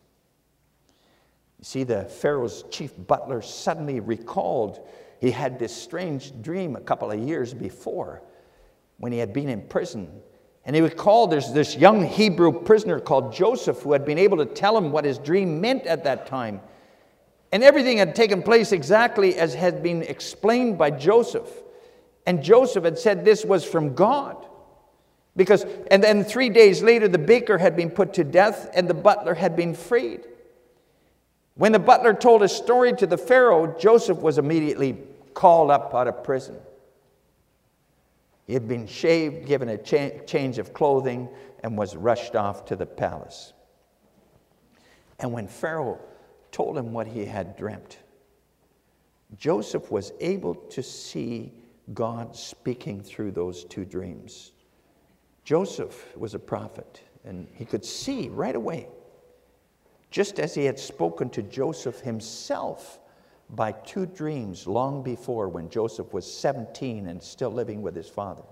You 1.60 1.66
see, 1.66 1.84
the 1.84 2.04
Pharaoh's 2.04 2.64
chief 2.70 2.92
butler 3.08 3.42
suddenly 3.42 4.00
recalled 4.00 4.86
he 5.20 5.32
had 5.32 5.58
this 5.58 5.76
strange 5.76 6.34
dream 6.42 6.76
a 6.76 6.82
couple 6.82 7.10
of 7.12 7.20
years 7.20 7.54
before 7.54 8.22
when 8.98 9.12
he 9.12 9.18
had 9.18 9.34
been 9.34 9.50
in 9.50 9.62
prison 9.62 10.22
and 10.66 10.76
he 10.76 10.82
recalled 10.82 11.32
there's 11.32 11.54
this 11.54 11.76
young 11.76 12.04
Hebrew 12.06 12.52
prisoner 12.52 13.00
called 13.00 13.34
Joseph 13.34 13.82
who 13.82 13.94
had 13.94 14.04
been 14.04 14.18
able 14.18 14.38
to 14.38 14.46
tell 14.46 14.76
him 14.76 14.92
what 14.92 15.06
his 15.06 15.20
dream 15.20 15.62
meant 15.62 15.86
at 15.86 16.04
that 16.06 16.26
time. 16.26 16.60
And 17.52 17.64
everything 17.64 18.00
had 18.00 18.16
taken 18.16 18.42
place 18.42 18.72
exactly 18.72 19.36
as 19.36 19.54
had 19.54 19.84
been 19.84 20.02
explained 20.02 20.78
by 20.78 20.90
Joseph. 20.90 21.48
And 22.26 22.44
Joseph 22.44 22.84
had 22.84 22.98
said 22.98 23.24
this 23.24 23.46
was 23.46 23.64
from 23.64 23.94
God. 23.94 24.44
Because, 25.36 25.66
and 25.92 26.04
then 26.04 26.24
three 26.24 26.50
days 26.50 26.82
later, 26.82 27.08
the 27.08 27.20
baker 27.20 27.58
had 27.58 27.76
been 27.76 27.92
put 27.92 28.14
to 28.16 28.24
death 28.24 28.70
and 28.74 28.88
the 28.88 28.94
butler 28.96 29.36
had 29.36 29.56
been 29.56 29.76
freed. 29.76 30.22
When 31.54 31.74
the 31.74 31.80
butler 31.80 32.14
told 32.14 32.42
his 32.42 32.52
story 32.52 32.94
to 32.94 33.06
the 33.06 33.18
Pharaoh, 33.18 33.76
Joseph 33.80 34.18
was 34.18 34.40
immediately 34.40 34.98
called 35.34 35.70
up 35.70 35.94
out 35.94 36.08
of 36.08 36.24
prison. 36.24 36.56
He 38.46 38.54
had 38.54 38.68
been 38.68 38.86
shaved, 38.86 39.48
given 39.48 39.70
a 39.70 39.78
cha- 39.78 40.20
change 40.26 40.60
of 40.60 40.74
clothing, 40.74 41.30
and 41.64 41.78
was 41.78 41.96
rushed 41.96 42.36
off 42.36 42.66
to 42.66 42.76
the 42.76 42.86
palace. 42.86 43.54
And 45.20 45.34
when 45.34 45.48
Pharaoh 45.48 46.00
told 46.52 46.78
him 46.78 46.94
what 46.94 47.08
he 47.08 47.26
had 47.26 47.58
dreamt, 47.58 48.00
Joseph 49.36 49.92
was 49.92 50.14
able 50.20 50.54
to 50.56 50.84
see 50.84 51.54
God 51.94 52.36
speaking 52.36 53.02
through 53.02 53.32
those 53.32 53.64
two 53.66 53.86
dreams. 53.86 54.52
Joseph 55.44 56.16
was 56.16 56.34
a 56.34 56.40
prophet, 56.40 57.02
and 57.24 57.48
he 57.54 57.66
could 57.66 57.84
see 57.84 58.30
right 58.30 58.56
away, 58.56 58.88
just 60.12 60.40
as 60.40 60.54
he 60.54 60.66
had 60.66 60.80
spoken 60.80 61.30
to 61.32 61.42
Joseph 61.42 62.00
himself 62.00 63.00
by 63.50 63.72
two 63.72 64.06
dreams 64.06 64.68
long 64.68 65.04
before 65.04 65.50
when 65.50 65.70
Joseph 65.70 66.14
was 66.14 66.32
17 66.32 67.08
and 67.08 67.22
still 67.22 67.52
living 67.52 67.82
with 67.82 67.96
his 67.96 68.10
father. 68.10 68.44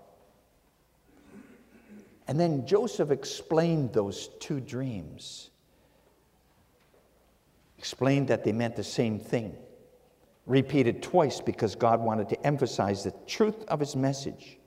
And 2.27 2.39
then 2.39 2.65
Joseph 2.65 3.12
explained 3.12 3.91
those 3.91 4.29
two 4.39 4.60
dreams, 4.60 5.49
explained 7.77 8.29
that 8.29 8.43
they 8.43 8.53
meant 8.53 8.75
the 8.75 8.84
same 8.84 9.19
thing, 9.19 9.56
repeated 10.45 11.01
twice 11.01 11.41
because 11.41 11.75
God 11.75 11.99
wanted 11.99 12.29
to 12.29 12.45
emphasize 12.45 13.03
the 13.03 13.13
truth 13.27 13.65
of 13.67 13.79
his 13.79 13.95
message. 13.95 14.58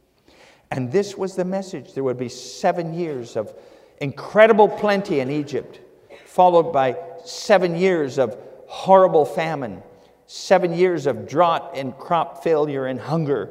And 0.70 0.90
this 0.90 1.16
was 1.16 1.36
the 1.36 1.44
message 1.44 1.94
there 1.94 2.04
would 2.04 2.18
be 2.18 2.28
seven 2.28 2.92
years 2.92 3.36
of 3.36 3.54
incredible 4.00 4.68
plenty 4.68 5.20
in 5.20 5.30
Egypt, 5.30 5.80
followed 6.26 6.72
by 6.72 6.96
seven 7.24 7.76
years 7.76 8.18
of 8.18 8.36
horrible 8.66 9.24
famine 9.24 9.82
seven 10.26 10.72
years 10.72 11.06
of 11.06 11.28
drought 11.28 11.72
and 11.74 11.96
crop 11.96 12.42
failure 12.42 12.86
and 12.86 13.00
hunger. 13.00 13.50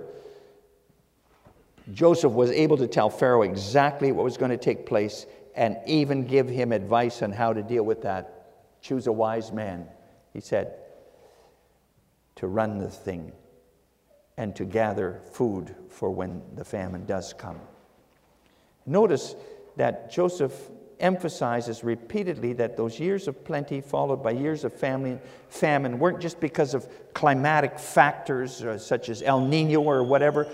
Joseph 1.93 2.31
was 2.31 2.51
able 2.51 2.77
to 2.77 2.87
tell 2.87 3.09
Pharaoh 3.09 3.43
exactly 3.43 4.11
what 4.11 4.23
was 4.23 4.37
going 4.37 4.51
to 4.51 4.57
take 4.57 4.85
place 4.85 5.25
and 5.55 5.77
even 5.85 6.25
give 6.25 6.49
him 6.49 6.71
advice 6.71 7.21
on 7.21 7.31
how 7.31 7.53
to 7.53 7.63
deal 7.63 7.83
with 7.83 8.01
that. 8.01 8.81
Choose 8.81 9.07
a 9.07 9.11
wise 9.11 9.51
man, 9.51 9.87
he 10.33 10.41
said, 10.41 10.73
to 12.35 12.47
run 12.47 12.77
the 12.77 12.89
thing 12.89 13.31
and 14.37 14.55
to 14.55 14.65
gather 14.65 15.21
food 15.31 15.75
for 15.89 16.11
when 16.11 16.41
the 16.55 16.65
famine 16.65 17.05
does 17.05 17.33
come. 17.33 17.59
Notice 18.85 19.35
that 19.77 20.11
Joseph 20.11 20.53
emphasizes 20.99 21.83
repeatedly 21.83 22.53
that 22.53 22.77
those 22.77 22.99
years 22.99 23.27
of 23.27 23.43
plenty 23.43 23.81
followed 23.81 24.23
by 24.23 24.31
years 24.31 24.63
of 24.63 24.73
famine, 24.73 25.19
famine 25.49 25.99
weren't 25.99 26.19
just 26.19 26.39
because 26.39 26.73
of 26.73 26.87
climatic 27.13 27.77
factors 27.79 28.63
uh, 28.63 28.77
such 28.77 29.09
as 29.09 29.21
El 29.21 29.41
Nino 29.41 29.81
or 29.81 30.03
whatever, 30.03 30.47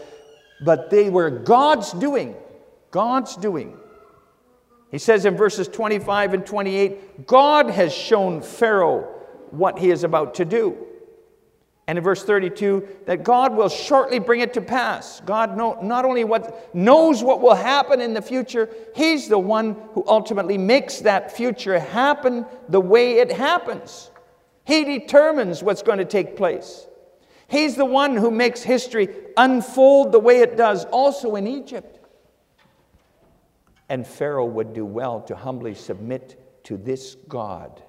but 0.64 0.90
they 0.90 1.10
were 1.10 1.30
God's 1.30 1.92
doing. 1.94 2.36
God's 2.92 3.36
doing. 3.38 3.78
He 4.92 4.98
says 4.98 5.26
in 5.26 5.38
verses 5.38 5.68
25 5.68 6.34
and 6.34 6.46
28 6.46 7.26
God 7.26 7.70
has 7.70 7.94
shown 7.94 8.42
Pharaoh 8.42 9.04
what 9.52 9.80
he 9.80 9.90
is 9.90 10.04
about 10.04 10.36
to 10.36 10.46
do. 10.46 10.78
And 11.88 11.98
in 11.98 12.04
verse 12.04 12.24
32, 12.24 12.88
that 13.06 13.24
God 13.24 13.56
will 13.56 13.68
shortly 13.68 14.20
bring 14.20 14.42
it 14.42 14.54
to 14.54 14.62
pass. 14.62 15.22
God 15.26 15.58
know, 15.58 15.80
not 15.82 16.06
only 16.06 16.24
what, 16.24 16.74
knows 16.76 17.24
what 17.24 17.42
will 17.42 17.56
happen 17.56 18.00
in 18.00 18.14
the 18.14 18.22
future, 18.22 18.70
He's 18.96 19.28
the 19.28 19.40
one 19.40 19.76
who 19.94 20.04
ultimately 20.08 20.58
makes 20.58 21.00
that 21.00 21.36
future 21.36 21.80
happen 21.80 22.46
the 22.70 22.80
way 22.80 23.20
it 23.20 23.32
happens. 23.32 24.12
He 24.64 24.84
determines 24.84 25.64
what's 25.64 25.82
going 25.82 25.98
to 25.98 26.06
take 26.06 26.38
place. 26.38 26.88
He's 27.48 27.76
the 27.76 27.86
one 27.86 28.16
who 28.16 28.32
makes 28.32 28.62
history 28.62 29.10
unfold 29.36 30.14
the 30.14 30.20
way 30.20 30.40
it 30.40 30.56
does, 30.56 30.86
also 30.86 31.36
in 31.36 31.48
Egypt. 31.48 32.00
And 33.90 34.08
Pharaoh 34.08 34.46
would 34.46 34.72
do 34.72 34.86
well 34.86 35.20
to 35.24 35.36
humbly 35.36 35.76
submit 35.76 36.64
to 36.64 36.78
this 36.78 37.18
God. 37.28 37.84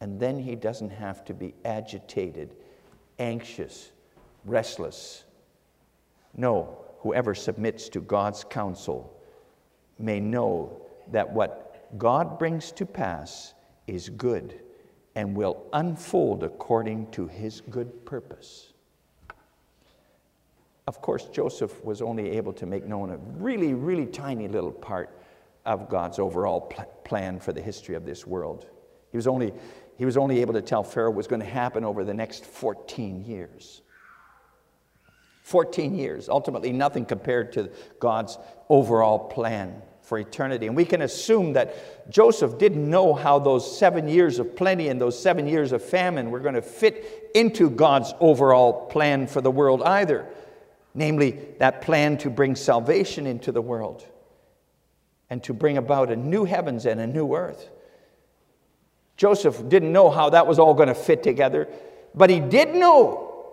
And 0.00 0.18
then 0.18 0.38
he 0.40 0.56
doesn't 0.56 0.90
have 0.90 1.24
to 1.26 1.34
be 1.34 1.54
agitated 1.64 2.56
anxious, 3.20 3.92
restless. 4.44 5.24
No, 6.36 6.78
whoever 7.00 7.34
submits 7.34 7.88
to 7.90 8.00
God's 8.00 8.42
counsel 8.42 9.16
may 9.98 10.18
know 10.18 10.80
that 11.12 11.30
what 11.32 11.98
God 11.98 12.38
brings 12.38 12.72
to 12.72 12.86
pass 12.86 13.54
is 13.86 14.08
good 14.08 14.60
and 15.14 15.36
will 15.36 15.66
unfold 15.72 16.42
according 16.42 17.10
to 17.10 17.26
his 17.26 17.60
good 17.62 18.04
purpose. 18.04 18.72
Of 20.86 21.00
course, 21.00 21.26
Joseph 21.26 21.84
was 21.84 22.00
only 22.00 22.30
able 22.30 22.52
to 22.54 22.66
make 22.66 22.86
known 22.86 23.10
a 23.10 23.16
really, 23.16 23.74
really 23.74 24.06
tiny 24.06 24.48
little 24.48 24.72
part 24.72 25.10
of 25.66 25.88
God's 25.88 26.18
overall 26.18 26.62
pl- 26.62 26.84
plan 27.04 27.38
for 27.38 27.52
the 27.52 27.60
history 27.60 27.94
of 27.94 28.06
this 28.06 28.26
world. 28.26 28.66
He 29.10 29.16
was 29.16 29.26
only 29.26 29.52
he 30.00 30.06
was 30.06 30.16
only 30.16 30.40
able 30.40 30.54
to 30.54 30.62
tell 30.62 30.82
Pharaoh 30.82 31.10
what 31.10 31.18
was 31.18 31.26
going 31.26 31.42
to 31.42 31.46
happen 31.46 31.84
over 31.84 32.04
the 32.04 32.14
next 32.14 32.46
14 32.46 33.22
years. 33.26 33.82
14 35.42 35.94
years, 35.94 36.30
ultimately 36.30 36.72
nothing 36.72 37.04
compared 37.04 37.52
to 37.52 37.70
God's 37.98 38.38
overall 38.70 39.18
plan 39.18 39.82
for 40.00 40.18
eternity. 40.18 40.68
And 40.68 40.74
we 40.74 40.86
can 40.86 41.02
assume 41.02 41.52
that 41.52 42.10
Joseph 42.10 42.56
didn't 42.56 42.88
know 42.88 43.12
how 43.12 43.40
those 43.40 43.78
seven 43.78 44.08
years 44.08 44.38
of 44.38 44.56
plenty 44.56 44.88
and 44.88 44.98
those 44.98 45.22
seven 45.22 45.46
years 45.46 45.70
of 45.70 45.84
famine 45.84 46.30
were 46.30 46.40
going 46.40 46.54
to 46.54 46.62
fit 46.62 47.30
into 47.34 47.68
God's 47.68 48.14
overall 48.20 48.86
plan 48.86 49.26
for 49.26 49.42
the 49.42 49.50
world 49.50 49.82
either, 49.82 50.26
namely, 50.94 51.32
that 51.58 51.82
plan 51.82 52.16
to 52.16 52.30
bring 52.30 52.56
salvation 52.56 53.26
into 53.26 53.52
the 53.52 53.60
world 53.60 54.06
and 55.28 55.44
to 55.44 55.52
bring 55.52 55.76
about 55.76 56.10
a 56.10 56.16
new 56.16 56.46
heavens 56.46 56.86
and 56.86 57.00
a 57.00 57.06
new 57.06 57.34
earth. 57.34 57.68
Joseph 59.20 59.68
didn't 59.68 59.92
know 59.92 60.08
how 60.08 60.30
that 60.30 60.46
was 60.46 60.58
all 60.58 60.72
going 60.72 60.88
to 60.88 60.94
fit 60.94 61.22
together, 61.22 61.68
but 62.14 62.30
he 62.30 62.40
did 62.40 62.74
know 62.74 63.52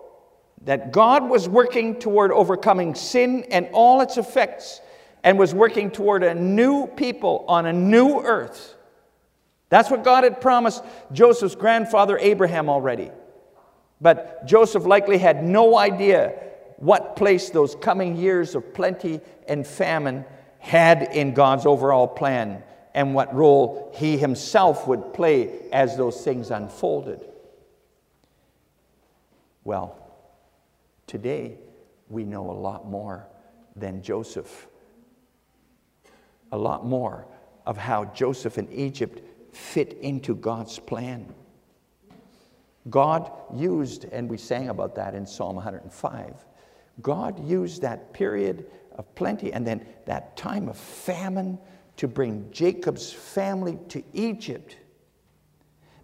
that 0.62 0.92
God 0.92 1.28
was 1.28 1.46
working 1.46 2.00
toward 2.00 2.32
overcoming 2.32 2.94
sin 2.94 3.44
and 3.50 3.68
all 3.74 4.00
its 4.00 4.16
effects 4.16 4.80
and 5.22 5.38
was 5.38 5.54
working 5.54 5.90
toward 5.90 6.22
a 6.22 6.34
new 6.34 6.86
people 6.86 7.44
on 7.48 7.66
a 7.66 7.72
new 7.74 8.18
earth. 8.18 8.76
That's 9.68 9.90
what 9.90 10.04
God 10.04 10.24
had 10.24 10.40
promised 10.40 10.82
Joseph's 11.12 11.54
grandfather 11.54 12.16
Abraham 12.16 12.70
already. 12.70 13.10
But 14.00 14.46
Joseph 14.46 14.86
likely 14.86 15.18
had 15.18 15.44
no 15.44 15.76
idea 15.76 16.32
what 16.78 17.14
place 17.14 17.50
those 17.50 17.74
coming 17.74 18.16
years 18.16 18.54
of 18.54 18.72
plenty 18.72 19.20
and 19.46 19.66
famine 19.66 20.24
had 20.60 21.10
in 21.12 21.34
God's 21.34 21.66
overall 21.66 22.08
plan 22.08 22.62
and 22.98 23.14
what 23.14 23.32
role 23.32 23.92
he 23.94 24.18
himself 24.18 24.88
would 24.88 25.14
play 25.14 25.60
as 25.70 25.96
those 25.96 26.24
things 26.24 26.50
unfolded. 26.50 27.24
Well, 29.62 29.96
today 31.06 31.58
we 32.08 32.24
know 32.24 32.50
a 32.50 32.58
lot 32.58 32.88
more 32.88 33.24
than 33.76 34.02
Joseph 34.02 34.66
a 36.50 36.58
lot 36.58 36.84
more 36.84 37.24
of 37.66 37.76
how 37.76 38.06
Joseph 38.06 38.58
and 38.58 38.72
Egypt 38.72 39.22
fit 39.54 39.98
into 40.00 40.34
God's 40.34 40.80
plan. 40.80 41.32
God 42.90 43.30
used, 43.54 44.06
and 44.06 44.28
we 44.28 44.38
sang 44.38 44.70
about 44.70 44.96
that 44.96 45.14
in 45.14 45.24
Psalm 45.24 45.54
105, 45.54 46.34
God 47.00 47.46
used 47.46 47.82
that 47.82 48.12
period 48.12 48.66
of 48.96 49.14
plenty 49.14 49.52
and 49.52 49.64
then 49.64 49.86
that 50.06 50.36
time 50.36 50.68
of 50.68 50.76
famine 50.76 51.60
to 51.98 52.08
bring 52.08 52.48
Jacob's 52.50 53.12
family 53.12 53.78
to 53.88 54.02
Egypt. 54.14 54.76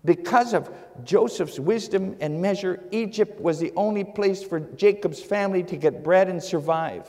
Because 0.05 0.53
of 0.53 0.71
Joseph's 1.05 1.59
wisdom 1.59 2.17
and 2.21 2.43
measure, 2.43 2.83
Egypt 2.91 3.41
was 3.41 3.59
the 3.59 3.73
only 3.75 4.05
place 4.05 4.43
for 4.43 4.61
Jacob's 4.61 5.23
family 5.23 5.63
to 5.63 5.77
get 5.77 6.05
bread 6.05 6.29
and 6.29 6.43
survive. 6.43 7.09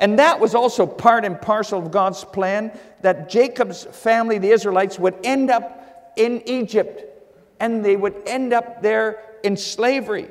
And 0.00 0.18
that 0.18 0.40
was 0.40 0.54
also 0.54 0.86
part 0.86 1.24
and 1.24 1.40
parcel 1.40 1.78
of 1.78 1.90
God's 1.90 2.24
plan 2.24 2.76
that 3.02 3.28
Jacob's 3.28 3.84
family, 3.84 4.38
the 4.38 4.50
Israelites, 4.50 4.98
would 4.98 5.14
end 5.24 5.50
up 5.50 6.12
in 6.16 6.42
Egypt 6.48 7.04
and 7.60 7.84
they 7.84 7.96
would 7.96 8.14
end 8.26 8.52
up 8.52 8.80
there 8.80 9.22
in 9.42 9.56
slavery. 9.56 10.28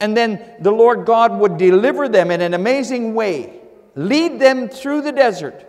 And 0.00 0.16
then 0.16 0.54
the 0.60 0.72
Lord 0.72 1.04
God 1.04 1.38
would 1.38 1.58
deliver 1.58 2.08
them 2.08 2.30
in 2.30 2.40
an 2.40 2.54
amazing 2.54 3.14
way, 3.14 3.59
lead 3.94 4.40
them 4.40 4.68
through 4.68 5.02
the 5.02 5.12
desert. 5.12 5.66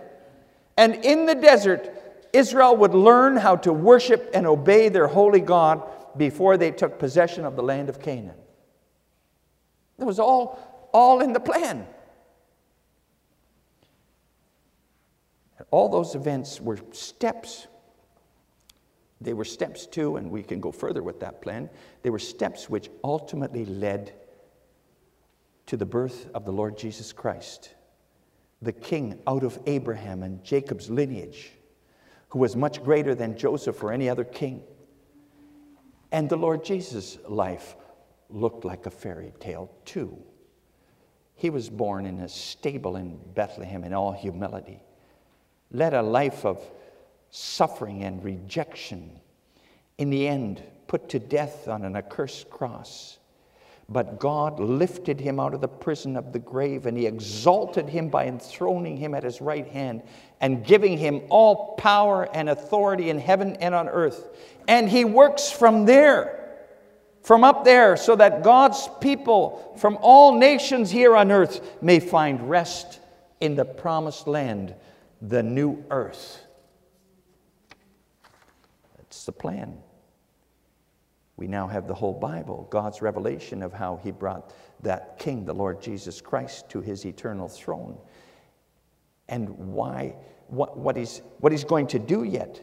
And 0.77 0.95
in 1.05 1.25
the 1.25 1.35
desert, 1.35 1.89
Israel 2.33 2.75
would 2.77 2.93
learn 2.93 3.37
how 3.37 3.57
to 3.57 3.73
worship 3.73 4.31
and 4.33 4.47
obey 4.47 4.89
their 4.89 5.07
holy 5.07 5.41
God 5.41 5.83
before 6.17 6.57
they 6.57 6.71
took 6.71 6.99
possession 6.99 7.45
of 7.45 7.55
the 7.55 7.63
land 7.63 7.89
of 7.89 8.01
Canaan. 8.01 8.35
It 9.99 10.05
was 10.05 10.19
all 10.19 10.89
all 10.93 11.21
in 11.21 11.33
the 11.33 11.39
plan. 11.39 11.87
All 15.69 15.87
those 15.87 16.15
events 16.15 16.59
were 16.59 16.79
steps. 16.91 17.67
They 19.21 19.33
were 19.33 19.45
steps 19.45 19.85
too, 19.85 20.17
and 20.17 20.29
we 20.29 20.43
can 20.43 20.59
go 20.59 20.71
further 20.71 21.03
with 21.03 21.19
that 21.21 21.41
plan. 21.41 21.69
They 22.01 22.09
were 22.09 22.19
steps 22.19 22.69
which 22.69 22.89
ultimately 23.03 23.65
led 23.65 24.13
to 25.67 25.77
the 25.77 25.85
birth 25.85 26.29
of 26.33 26.43
the 26.43 26.51
Lord 26.51 26.77
Jesus 26.77 27.13
Christ, 27.13 27.73
the 28.61 28.71
king 28.71 29.19
out 29.27 29.43
of 29.43 29.59
Abraham 29.65 30.23
and 30.23 30.43
Jacob's 30.43 30.89
lineage, 30.89 31.51
who 32.29 32.39
was 32.39 32.55
much 32.55 32.83
greater 32.83 33.15
than 33.15 33.37
Joseph 33.37 33.81
or 33.83 33.91
any 33.91 34.09
other 34.09 34.23
king. 34.23 34.61
And 36.11 36.29
the 36.29 36.37
Lord 36.37 36.63
Jesus' 36.63 37.17
life 37.27 37.75
looked 38.29 38.65
like 38.65 38.85
a 38.85 38.91
fairy 38.91 39.33
tale 39.39 39.71
too. 39.85 40.17
He 41.35 41.49
was 41.49 41.69
born 41.69 42.05
in 42.05 42.19
a 42.19 42.29
stable 42.29 42.97
in 42.97 43.19
Bethlehem 43.33 43.83
in 43.83 43.93
all 43.93 44.11
humility, 44.11 44.83
led 45.71 45.93
a 45.93 46.01
life 46.01 46.45
of 46.45 46.61
suffering 47.31 48.03
and 48.03 48.23
rejection. 48.23 49.19
In 49.97 50.09
the 50.09 50.27
end, 50.27 50.61
put 50.87 51.09
to 51.09 51.19
death 51.19 51.67
on 51.67 51.83
an 51.83 51.95
accursed 51.95 52.49
cross. 52.49 53.17
But 53.91 54.19
God 54.19 54.59
lifted 54.59 55.19
him 55.19 55.37
out 55.37 55.53
of 55.53 55.59
the 55.59 55.67
prison 55.67 56.15
of 56.15 56.31
the 56.31 56.39
grave 56.39 56.85
and 56.85 56.97
he 56.97 57.05
exalted 57.05 57.89
him 57.89 58.07
by 58.07 58.25
enthroning 58.25 58.95
him 58.95 59.13
at 59.13 59.23
his 59.23 59.41
right 59.41 59.67
hand 59.67 60.03
and 60.39 60.65
giving 60.65 60.97
him 60.97 61.21
all 61.29 61.75
power 61.75 62.29
and 62.33 62.49
authority 62.49 63.09
in 63.09 63.19
heaven 63.19 63.57
and 63.57 63.75
on 63.75 63.89
earth. 63.89 64.29
And 64.65 64.89
he 64.89 65.03
works 65.03 65.51
from 65.51 65.85
there 65.85 66.37
from 67.21 67.43
up 67.43 67.65
there 67.65 67.97
so 67.97 68.15
that 68.15 68.43
God's 68.43 68.89
people 69.01 69.75
from 69.77 69.97
all 70.01 70.37
nations 70.37 70.89
here 70.89 71.15
on 71.15 71.29
earth 71.29 71.61
may 71.81 71.99
find 71.99 72.49
rest 72.49 72.99
in 73.41 73.55
the 73.55 73.65
promised 73.65 74.25
land, 74.25 74.73
the 75.21 75.43
new 75.43 75.83
earth. 75.91 76.41
That's 78.97 79.25
the 79.25 79.31
plan. 79.33 79.77
We 81.41 81.47
now 81.47 81.65
have 81.65 81.87
the 81.87 81.95
whole 81.95 82.13
Bible, 82.13 82.67
God's 82.69 83.01
revelation 83.01 83.63
of 83.63 83.73
how 83.73 83.99
He 84.03 84.11
brought 84.11 84.53
that 84.83 85.17
King, 85.17 85.43
the 85.43 85.55
Lord 85.55 85.81
Jesus 85.81 86.21
Christ, 86.21 86.69
to 86.69 86.81
His 86.81 87.03
eternal 87.03 87.47
throne. 87.47 87.97
And 89.27 89.49
why, 89.49 90.13
what, 90.49 90.77
what, 90.77 90.95
he's, 90.95 91.23
what 91.39 91.51
He's 91.51 91.63
going 91.63 91.87
to 91.87 91.97
do 91.97 92.25
yet 92.25 92.61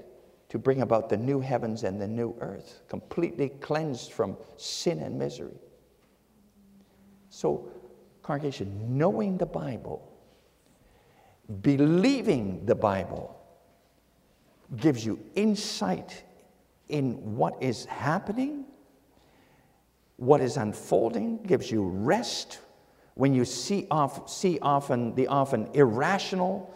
to 0.51 0.61
bring 0.61 0.83
about 0.83 1.09
the 1.09 1.17
new 1.17 1.41
heavens 1.41 1.83
and 1.83 2.01
the 2.01 2.07
new 2.07 2.37
earth, 2.39 2.83
completely 2.87 3.49
cleansed 3.49 4.13
from 4.13 4.37
sin 4.59 5.01
and 5.01 5.19
misery. 5.19 5.59
So, 7.31 7.69
congregation, 8.23 8.97
knowing 8.97 9.39
the 9.39 9.47
Bible, 9.47 10.09
believing 11.63 12.65
the 12.65 12.77
Bible, 12.77 13.37
gives 14.77 15.05
you 15.05 15.19
insight 15.35 16.23
in 16.89 17.37
what 17.37 17.61
is 17.61 17.85
happening, 17.87 18.67
what 20.19 20.41
is 20.41 20.57
unfolding, 20.57 21.43
gives 21.43 21.71
you 21.71 21.83
rest 21.83 22.61
when 23.15 23.35
you 23.35 23.45
see, 23.45 23.89
off, 23.91 24.31
see 24.31 24.59
often 24.61 25.15
the 25.17 25.27
often 25.27 25.69
irrational, 25.75 26.73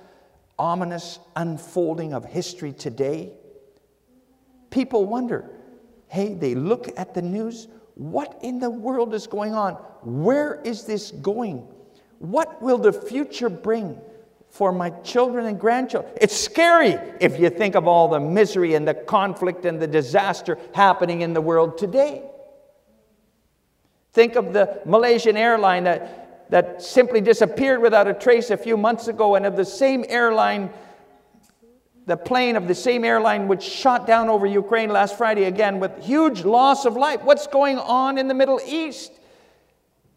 ominous 0.58 1.20
unfolding 1.36 2.12
of 2.12 2.24
history 2.24 2.72
today 2.72 3.32
people 4.72 5.04
wonder 5.04 5.48
hey, 6.08 6.34
they 6.34 6.54
look 6.54 6.90
at 6.98 7.14
the 7.14 7.22
news. 7.22 7.68
What 7.94 8.38
in 8.42 8.58
the 8.58 8.68
world 8.68 9.14
is 9.14 9.26
going 9.26 9.54
on? 9.54 9.74
Where 10.02 10.60
is 10.62 10.84
this 10.84 11.10
going? 11.10 11.66
What 12.18 12.60
will 12.60 12.76
the 12.76 12.92
future 12.92 13.48
bring 13.48 13.98
for 14.50 14.72
my 14.72 14.90
children 14.90 15.46
and 15.46 15.58
grandchildren? 15.58 16.12
It's 16.20 16.36
scary 16.36 16.98
if 17.18 17.40
you 17.40 17.48
think 17.48 17.76
of 17.76 17.88
all 17.88 18.08
the 18.08 18.20
misery 18.20 18.74
and 18.74 18.86
the 18.86 18.92
conflict 18.92 19.64
and 19.64 19.80
the 19.80 19.86
disaster 19.86 20.58
happening 20.74 21.22
in 21.22 21.32
the 21.32 21.40
world 21.40 21.78
today. 21.78 22.24
Think 24.12 24.36
of 24.36 24.52
the 24.52 24.80
Malaysian 24.84 25.36
airline 25.36 25.84
that, 25.84 26.50
that 26.50 26.82
simply 26.82 27.20
disappeared 27.20 27.80
without 27.80 28.06
a 28.06 28.14
trace 28.14 28.50
a 28.50 28.56
few 28.56 28.76
months 28.76 29.08
ago, 29.08 29.36
and 29.36 29.46
of 29.46 29.56
the 29.56 29.64
same 29.64 30.04
airline 30.08 30.70
the 32.06 32.16
plane 32.16 32.56
of 32.56 32.66
the 32.66 32.74
same 32.74 33.04
airline 33.04 33.46
which 33.46 33.62
shot 33.62 34.06
down 34.06 34.28
over 34.28 34.44
Ukraine 34.44 34.90
last 34.90 35.16
Friday 35.16 35.44
again 35.44 35.78
with 35.78 35.96
huge 36.02 36.44
loss 36.44 36.84
of 36.84 36.96
life. 36.96 37.22
What's 37.22 37.46
going 37.46 37.78
on 37.78 38.18
in 38.18 38.26
the 38.26 38.34
Middle 38.34 38.60
East? 38.66 39.12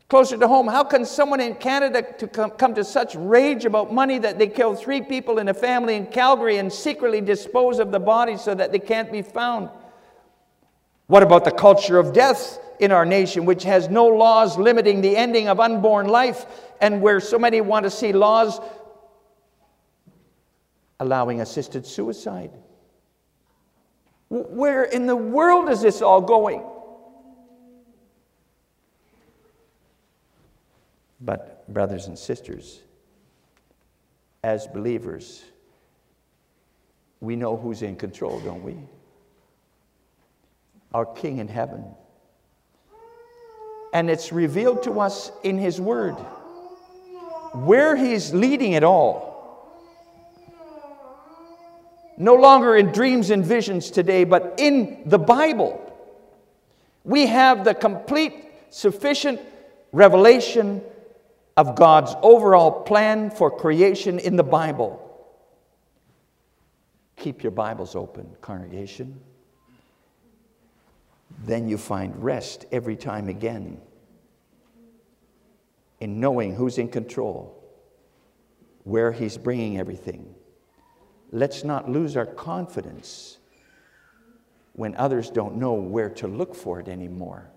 Closer 0.07 0.37
to 0.37 0.47
home, 0.47 0.67
how 0.67 0.83
can 0.83 1.05
someone 1.05 1.39
in 1.39 1.55
Canada 1.55 2.01
to 2.01 2.27
come, 2.27 2.73
to 2.75 2.83
such 2.83 3.15
rage 3.15 3.65
about 3.65 3.93
money 3.93 4.19
that 4.19 4.37
they 4.37 4.47
kill 4.47 4.75
three 4.75 5.01
people 5.01 5.39
in 5.39 5.47
a 5.47 5.53
family 5.53 5.95
in 5.95 6.05
Calgary 6.07 6.57
and 6.57 6.71
secretly 6.71 7.21
dispose 7.21 7.79
of 7.79 7.91
the 7.91 7.99
bodies 7.99 8.41
so 8.41 8.53
that 8.53 8.71
they 8.71 8.79
can't 8.79 9.11
be 9.11 9.21
found? 9.21 9.69
What 11.07 11.23
about 11.23 11.43
the 11.43 11.51
culture 11.51 11.97
of 11.97 12.13
death 12.13 12.59
in 12.79 12.91
our 12.91 13.05
nation, 13.05 13.45
which 13.45 13.63
has 13.63 13.89
no 13.89 14.07
laws 14.07 14.57
limiting 14.57 15.01
the 15.01 15.15
ending 15.15 15.47
of 15.47 15.59
unborn 15.59 16.07
life, 16.07 16.45
and 16.81 17.01
where 17.01 17.19
so 17.19 17.39
many 17.39 17.61
want 17.61 17.83
to 17.83 17.89
see 17.89 18.13
laws 18.13 18.59
allowing 20.99 21.41
assisted 21.41 21.85
suicide. 21.85 22.51
Where 24.29 24.83
in 24.83 25.05
the 25.05 25.15
world 25.15 25.69
is 25.69 25.81
this 25.81 26.01
all 26.01 26.21
going? 26.21 26.63
But, 31.21 31.71
brothers 31.71 32.07
and 32.07 32.17
sisters, 32.17 32.81
as 34.43 34.67
believers, 34.67 35.43
we 37.19 37.35
know 37.35 37.57
who's 37.57 37.81
in 37.81 37.95
control, 37.95 38.39
don't 38.41 38.63
we? 38.63 38.77
Our 40.93 41.05
King 41.05 41.39
in 41.39 41.47
heaven. 41.47 41.83
And 43.95 44.09
it's 44.09 44.33
revealed 44.33 44.83
to 44.83 44.99
us 44.99 45.31
in 45.41 45.57
His 45.57 45.79
Word 45.79 46.15
where 47.53 47.95
He's 47.95 48.33
leading 48.33 48.73
it 48.73 48.83
all. 48.83 49.33
No 52.17 52.33
longer 52.33 52.75
in 52.75 52.87
dreams 52.87 53.29
and 53.29 53.45
visions 53.45 53.89
today, 53.89 54.25
but 54.25 54.55
in 54.57 55.03
the 55.05 55.17
Bible. 55.17 55.81
We 57.05 57.27
have 57.27 57.63
the 57.63 57.73
complete, 57.73 58.33
sufficient 58.69 59.39
revelation 59.93 60.81
of 61.55 61.77
God's 61.77 62.13
overall 62.21 62.83
plan 62.83 63.31
for 63.31 63.49
creation 63.49 64.19
in 64.19 64.35
the 64.35 64.43
Bible. 64.43 65.01
Keep 67.15 67.43
your 67.43 67.53
Bibles 67.53 67.95
open, 67.95 68.29
congregation. 68.41 69.21
Then 71.43 71.67
you 71.67 71.77
find 71.77 72.23
rest 72.23 72.65
every 72.71 72.95
time 72.95 73.29
again 73.29 73.79
in 75.99 76.19
knowing 76.19 76.55
who's 76.55 76.77
in 76.77 76.87
control, 76.87 77.63
where 78.83 79.11
He's 79.11 79.37
bringing 79.37 79.77
everything. 79.77 80.33
Let's 81.31 81.63
not 81.63 81.89
lose 81.89 82.15
our 82.15 82.25
confidence 82.25 83.37
when 84.73 84.95
others 84.95 85.29
don't 85.29 85.55
know 85.55 85.73
where 85.73 86.09
to 86.09 86.27
look 86.27 86.53
for 86.53 86.79
it 86.79 86.87
anymore. 86.87 87.49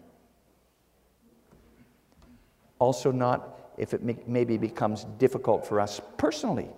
Also, 2.78 3.10
not 3.10 3.72
if 3.76 3.92
it 3.94 4.28
maybe 4.28 4.56
becomes 4.56 5.04
difficult 5.18 5.66
for 5.66 5.80
us 5.80 6.00
personally. 6.16 6.68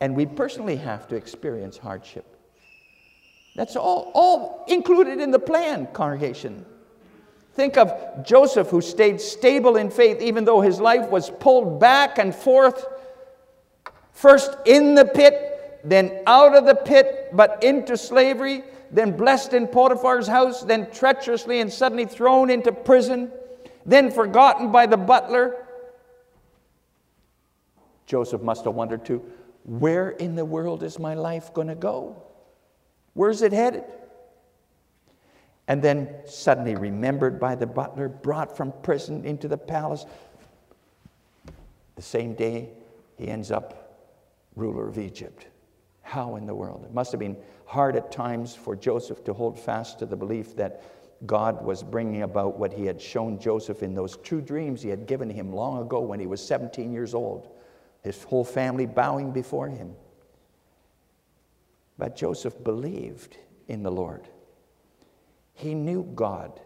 And 0.00 0.16
we 0.16 0.26
personally 0.26 0.76
have 0.76 1.06
to 1.08 1.16
experience 1.16 1.78
hardship. 1.78 2.31
That's 3.54 3.76
all, 3.76 4.10
all 4.14 4.64
included 4.68 5.20
in 5.20 5.30
the 5.30 5.38
plan, 5.38 5.86
congregation. 5.92 6.64
Think 7.54 7.76
of 7.76 8.24
Joseph, 8.24 8.70
who 8.70 8.80
stayed 8.80 9.20
stable 9.20 9.76
in 9.76 9.90
faith 9.90 10.22
even 10.22 10.44
though 10.44 10.62
his 10.62 10.80
life 10.80 11.08
was 11.10 11.28
pulled 11.28 11.78
back 11.78 12.18
and 12.18 12.34
forth, 12.34 12.86
first 14.12 14.56
in 14.64 14.94
the 14.94 15.04
pit, 15.04 15.80
then 15.84 16.22
out 16.26 16.54
of 16.54 16.64
the 16.64 16.74
pit, 16.74 17.28
but 17.34 17.62
into 17.62 17.96
slavery, 17.96 18.62
then 18.90 19.16
blessed 19.16 19.52
in 19.52 19.66
Potiphar's 19.66 20.26
house, 20.26 20.62
then 20.62 20.90
treacherously 20.90 21.60
and 21.60 21.70
suddenly 21.70 22.06
thrown 22.06 22.48
into 22.48 22.72
prison, 22.72 23.30
then 23.84 24.10
forgotten 24.10 24.72
by 24.72 24.86
the 24.86 24.96
butler. 24.96 25.66
Joseph 28.06 28.42
must 28.42 28.64
have 28.64 28.74
wondered 28.74 29.04
too 29.04 29.22
where 29.64 30.10
in 30.10 30.34
the 30.34 30.44
world 30.44 30.82
is 30.82 30.98
my 30.98 31.14
life 31.14 31.54
going 31.54 31.68
to 31.68 31.74
go? 31.74 32.20
Where's 33.14 33.42
it 33.42 33.52
headed? 33.52 33.84
And 35.68 35.82
then 35.82 36.08
suddenly 36.26 36.74
remembered 36.74 37.38
by 37.38 37.54
the 37.54 37.66
butler, 37.66 38.08
brought 38.08 38.56
from 38.56 38.72
prison 38.82 39.24
into 39.24 39.48
the 39.48 39.56
palace. 39.56 40.06
The 41.96 42.02
same 42.02 42.34
day, 42.34 42.70
he 43.16 43.28
ends 43.28 43.50
up 43.50 43.98
ruler 44.56 44.88
of 44.88 44.98
Egypt. 44.98 45.46
How 46.02 46.36
in 46.36 46.46
the 46.46 46.54
world? 46.54 46.84
It 46.84 46.92
must 46.92 47.12
have 47.12 47.20
been 47.20 47.36
hard 47.64 47.96
at 47.96 48.10
times 48.10 48.54
for 48.54 48.74
Joseph 48.74 49.24
to 49.24 49.32
hold 49.32 49.58
fast 49.58 49.98
to 50.00 50.06
the 50.06 50.16
belief 50.16 50.56
that 50.56 50.82
God 51.26 51.64
was 51.64 51.82
bringing 51.82 52.22
about 52.22 52.58
what 52.58 52.72
he 52.72 52.84
had 52.84 53.00
shown 53.00 53.38
Joseph 53.38 53.82
in 53.82 53.94
those 53.94 54.16
two 54.18 54.40
dreams 54.40 54.82
he 54.82 54.88
had 54.88 55.06
given 55.06 55.30
him 55.30 55.52
long 55.52 55.80
ago 55.80 56.00
when 56.00 56.18
he 56.18 56.26
was 56.26 56.44
17 56.44 56.92
years 56.92 57.14
old 57.14 57.48
his 58.02 58.22
whole 58.24 58.44
family 58.44 58.86
bowing 58.86 59.30
before 59.30 59.68
him. 59.68 59.94
But 61.98 62.16
Joseph 62.16 62.62
believed 62.62 63.36
in 63.68 63.82
the 63.82 63.90
Lord. 63.90 64.28
He 65.54 65.74
knew 65.74 66.04
God. 66.14 66.60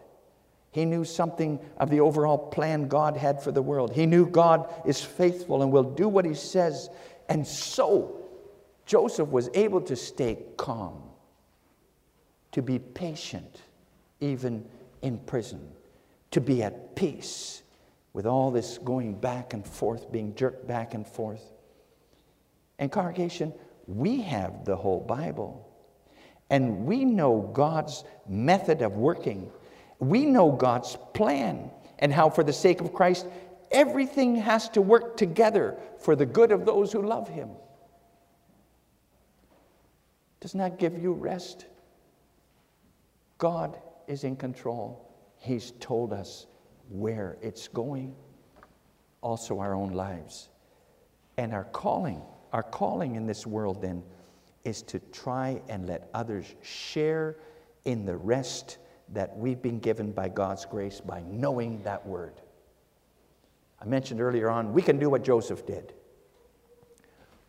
He 0.71 0.85
knew 0.85 1.03
something 1.03 1.59
of 1.77 1.89
the 1.89 1.99
overall 1.99 2.37
plan 2.37 2.87
God 2.87 3.17
had 3.17 3.41
for 3.41 3.51
the 3.51 3.61
world. 3.61 3.93
He 3.93 4.05
knew 4.05 4.25
God 4.25 4.71
is 4.85 5.01
faithful 5.01 5.61
and 5.61 5.71
will 5.71 5.83
do 5.83 6.07
what 6.07 6.25
he 6.25 6.33
says. 6.33 6.89
And 7.29 7.45
so, 7.45 8.17
Joseph 8.85 9.29
was 9.29 9.49
able 9.53 9.81
to 9.81 9.95
stay 9.95 10.37
calm, 10.55 11.01
to 12.51 12.61
be 12.61 12.79
patient, 12.79 13.61
even 14.19 14.65
in 15.01 15.17
prison, 15.19 15.67
to 16.31 16.41
be 16.41 16.63
at 16.63 16.95
peace 16.95 17.63
with 18.13 18.25
all 18.25 18.51
this 18.51 18.77
going 18.79 19.13
back 19.13 19.53
and 19.53 19.65
forth, 19.65 20.11
being 20.11 20.33
jerked 20.35 20.67
back 20.67 20.93
and 20.93 21.05
forth. 21.05 21.51
And, 22.79 22.91
congregation, 22.91 23.53
we 23.87 24.21
have 24.21 24.65
the 24.65 24.75
whole 24.75 24.99
Bible. 24.99 25.63
And 26.49 26.85
we 26.85 27.05
know 27.05 27.49
God's 27.53 28.03
method 28.27 28.81
of 28.81 28.93
working. 28.93 29.49
We 29.99 30.25
know 30.25 30.51
God's 30.51 30.97
plan 31.13 31.71
and 31.99 32.13
how, 32.13 32.29
for 32.29 32.43
the 32.43 32.53
sake 32.53 32.81
of 32.81 32.93
Christ, 32.93 33.25
everything 33.71 34.35
has 34.35 34.69
to 34.69 34.81
work 34.81 35.17
together 35.17 35.77
for 35.99 36.15
the 36.15 36.25
good 36.25 36.51
of 36.51 36.65
those 36.65 36.91
who 36.91 37.01
love 37.01 37.27
Him. 37.27 37.49
Doesn't 40.39 40.59
that 40.59 40.77
give 40.77 41.01
you 41.01 41.13
rest? 41.13 41.65
God 43.37 43.77
is 44.07 44.23
in 44.23 44.35
control. 44.35 45.11
He's 45.37 45.71
told 45.79 46.13
us 46.13 46.47
where 46.89 47.37
it's 47.41 47.67
going, 47.67 48.15
also 49.21 49.59
our 49.59 49.73
own 49.73 49.91
lives. 49.91 50.49
And 51.37 51.53
our 51.53 51.65
calling, 51.65 52.21
our 52.53 52.63
calling 52.63 53.15
in 53.15 53.25
this 53.25 53.45
world 53.45 53.81
then 53.81 54.03
is 54.63 54.81
to 54.83 54.99
try 55.11 55.61
and 55.69 55.87
let 55.87 56.09
others 56.13 56.45
share 56.61 57.37
in 57.85 58.05
the 58.05 58.15
rest 58.15 58.77
that 59.13 59.37
we've 59.37 59.61
been 59.61 59.79
given 59.79 60.11
by 60.11 60.27
God's 60.27 60.65
grace 60.65 60.99
by 60.99 61.23
knowing 61.27 61.81
that 61.83 62.05
word. 62.05 62.41
I 63.81 63.85
mentioned 63.85 64.19
earlier 64.19 64.49
on, 64.49 64.73
we 64.73 64.81
can 64.81 64.99
do 64.99 65.09
what 65.09 65.23
Joseph 65.23 65.65
did. 65.65 65.93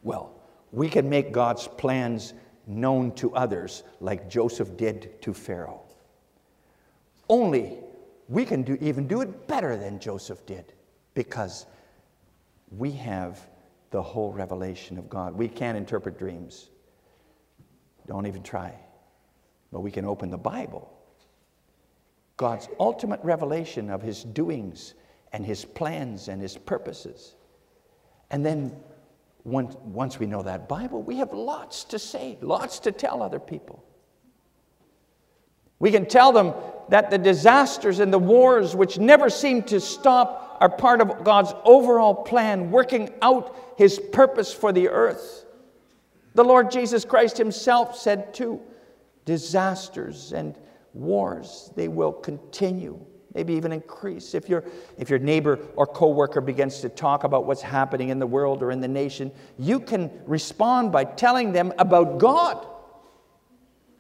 Well, 0.02 0.40
we 0.70 0.88
can 0.88 1.08
make 1.08 1.32
God's 1.32 1.66
plans 1.66 2.34
known 2.66 3.12
to 3.16 3.34
others 3.34 3.82
like 4.00 4.28
Joseph 4.28 4.76
did 4.76 5.20
to 5.22 5.32
Pharaoh. 5.32 5.82
Only 7.28 7.78
we 8.28 8.44
can 8.44 8.62
do, 8.62 8.76
even 8.80 9.08
do 9.08 9.22
it 9.22 9.48
better 9.48 9.76
than 9.76 9.98
Joseph 9.98 10.44
did 10.46 10.72
because 11.14 11.66
we 12.70 12.92
have 12.92 13.40
the 13.90 14.02
whole 14.02 14.32
revelation 14.32 14.98
of 14.98 15.08
God. 15.08 15.34
We 15.34 15.48
can't 15.48 15.76
interpret 15.76 16.18
dreams. 16.18 16.68
Don't 18.06 18.26
even 18.26 18.42
try. 18.42 18.74
But 19.72 19.80
we 19.80 19.90
can 19.90 20.04
open 20.04 20.30
the 20.30 20.38
Bible. 20.38 20.92
God's 22.36 22.68
ultimate 22.78 23.20
revelation 23.22 23.90
of 23.90 24.00
his 24.00 24.24
doings 24.24 24.94
and 25.32 25.44
his 25.44 25.64
plans 25.64 26.28
and 26.28 26.40
his 26.40 26.56
purposes. 26.56 27.34
And 28.30 28.44
then 28.44 28.76
once, 29.44 29.74
once 29.82 30.18
we 30.18 30.26
know 30.26 30.42
that 30.42 30.68
Bible, 30.68 31.02
we 31.02 31.16
have 31.16 31.32
lots 31.32 31.84
to 31.84 31.98
say, 31.98 32.38
lots 32.40 32.78
to 32.80 32.92
tell 32.92 33.22
other 33.22 33.40
people. 33.40 33.84
We 35.78 35.90
can 35.90 36.06
tell 36.06 36.32
them 36.32 36.54
that 36.88 37.10
the 37.10 37.18
disasters 37.18 38.00
and 38.00 38.12
the 38.12 38.18
wars, 38.18 38.74
which 38.74 38.98
never 38.98 39.30
seem 39.30 39.62
to 39.64 39.80
stop, 39.80 40.47
are 40.60 40.68
part 40.68 41.00
of 41.00 41.24
God's 41.24 41.52
overall 41.64 42.14
plan, 42.14 42.70
working 42.70 43.12
out 43.22 43.74
His 43.76 43.98
purpose 43.98 44.52
for 44.52 44.72
the 44.72 44.88
earth. 44.88 45.44
The 46.34 46.44
Lord 46.44 46.70
Jesus 46.70 47.04
Christ 47.04 47.38
Himself 47.38 47.96
said, 47.96 48.34
too, 48.34 48.60
disasters 49.24 50.32
and 50.32 50.56
wars, 50.94 51.70
they 51.76 51.88
will 51.88 52.12
continue, 52.12 52.98
maybe 53.34 53.54
even 53.54 53.72
increase. 53.72 54.34
If, 54.34 54.48
your 54.48 54.64
if 54.96 55.10
your 55.10 55.18
neighbor 55.18 55.58
or 55.76 55.86
coworker 55.86 56.40
begins 56.40 56.80
to 56.80 56.88
talk 56.88 57.24
about 57.24 57.46
what's 57.46 57.62
happening 57.62 58.08
in 58.08 58.18
the 58.18 58.26
world 58.26 58.62
or 58.62 58.70
in 58.70 58.80
the 58.80 58.88
nation, 58.88 59.30
you 59.58 59.80
can 59.80 60.10
respond 60.26 60.92
by 60.92 61.04
telling 61.04 61.52
them 61.52 61.72
about 61.78 62.18
God. 62.18 62.66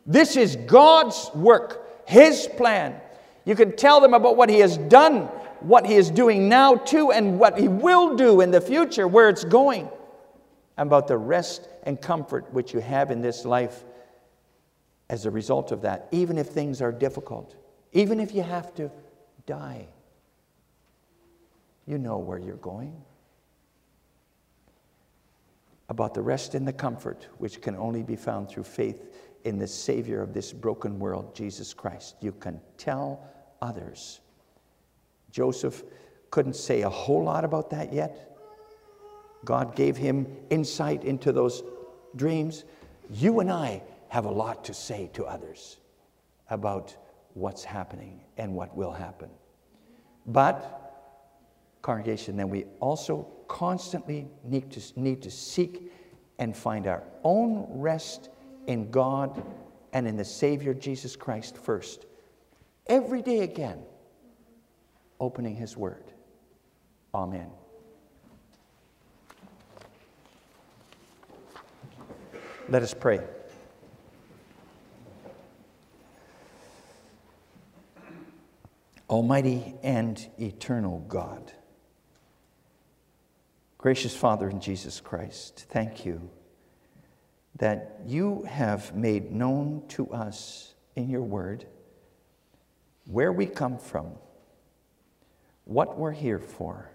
This 0.06 0.36
is 0.36 0.56
God's 0.56 1.30
work, 1.34 2.08
His 2.08 2.48
plan. 2.56 3.00
You 3.44 3.54
can 3.54 3.76
tell 3.76 4.00
them 4.00 4.14
about 4.14 4.36
what 4.36 4.48
He 4.48 4.60
has 4.60 4.78
done, 4.78 5.28
what 5.62 5.86
He 5.86 5.94
is 5.94 6.10
doing 6.10 6.48
now, 6.48 6.74
too, 6.74 7.12
and 7.12 7.38
what 7.38 7.58
He 7.58 7.68
will 7.68 8.16
do 8.16 8.40
in 8.40 8.50
the 8.50 8.60
future, 8.60 9.06
where 9.08 9.28
it's 9.28 9.44
going, 9.44 9.88
about 10.76 11.08
the 11.08 11.16
rest 11.16 11.68
and 11.82 12.00
comfort 12.00 12.52
which 12.52 12.72
you 12.72 12.80
have 12.80 13.10
in 13.10 13.20
this 13.20 13.44
life 13.44 13.84
as 15.10 15.26
a 15.26 15.30
result 15.30 15.72
of 15.72 15.82
that, 15.82 16.08
even 16.12 16.38
if 16.38 16.48
things 16.48 16.80
are 16.82 16.92
difficult, 16.92 17.56
even 17.92 18.20
if 18.20 18.34
you 18.34 18.42
have 18.42 18.74
to 18.74 18.90
die. 19.46 19.88
You 21.86 21.98
know 21.98 22.18
where 22.18 22.38
you're 22.38 22.56
going. 22.56 22.94
About 25.88 26.12
the 26.12 26.20
rest 26.20 26.54
and 26.54 26.68
the 26.68 26.72
comfort 26.72 27.26
which 27.38 27.62
can 27.62 27.74
only 27.74 28.02
be 28.02 28.16
found 28.16 28.50
through 28.50 28.64
faith 28.64 29.08
in 29.44 29.58
the 29.58 29.66
Savior 29.66 30.20
of 30.20 30.34
this 30.34 30.52
broken 30.52 30.98
world, 30.98 31.34
Jesus 31.34 31.72
Christ. 31.72 32.16
You 32.20 32.32
can 32.32 32.60
tell 32.76 33.26
others. 33.62 34.20
Joseph 35.38 35.84
couldn't 36.32 36.56
say 36.56 36.82
a 36.82 36.90
whole 36.90 37.22
lot 37.22 37.44
about 37.44 37.70
that 37.70 37.92
yet. 37.92 38.36
God 39.44 39.76
gave 39.76 39.96
him 39.96 40.26
insight 40.50 41.04
into 41.04 41.30
those 41.30 41.62
dreams. 42.16 42.64
You 43.08 43.38
and 43.38 43.48
I 43.48 43.84
have 44.08 44.24
a 44.24 44.30
lot 44.30 44.64
to 44.64 44.74
say 44.74 45.10
to 45.12 45.24
others 45.26 45.76
about 46.50 46.96
what's 47.34 47.62
happening 47.62 48.20
and 48.36 48.52
what 48.52 48.76
will 48.76 48.90
happen. 48.90 49.30
But, 50.26 50.58
congregation, 51.82 52.36
then 52.36 52.48
we 52.48 52.64
also 52.80 53.28
constantly 53.46 54.26
need 54.42 54.72
to, 54.72 55.00
need 55.00 55.22
to 55.22 55.30
seek 55.30 55.92
and 56.40 56.56
find 56.56 56.88
our 56.88 57.04
own 57.22 57.64
rest 57.70 58.28
in 58.66 58.90
God 58.90 59.40
and 59.92 60.08
in 60.08 60.16
the 60.16 60.24
Savior 60.24 60.74
Jesus 60.74 61.14
Christ 61.14 61.56
first. 61.56 62.06
Every 62.88 63.22
day 63.22 63.40
again, 63.42 63.78
opening 65.20 65.56
His 65.56 65.76
Word. 65.76 66.04
Amen. 67.14 67.50
Let 72.68 72.82
us 72.82 72.92
pray. 72.92 73.20
Almighty 79.08 79.74
and 79.82 80.28
eternal 80.38 80.98
God, 81.08 81.50
gracious 83.78 84.14
Father 84.14 84.50
in 84.50 84.60
Jesus 84.60 85.00
Christ, 85.00 85.64
thank 85.70 86.04
you 86.04 86.28
that 87.56 88.00
you 88.06 88.42
have 88.42 88.94
made 88.94 89.32
known 89.32 89.82
to 89.88 90.10
us 90.10 90.74
in 90.94 91.08
your 91.08 91.22
word 91.22 91.64
where 93.06 93.32
we 93.32 93.46
come 93.46 93.78
from, 93.78 94.12
what 95.68 95.98
we're 95.98 96.12
here 96.12 96.38
for, 96.38 96.90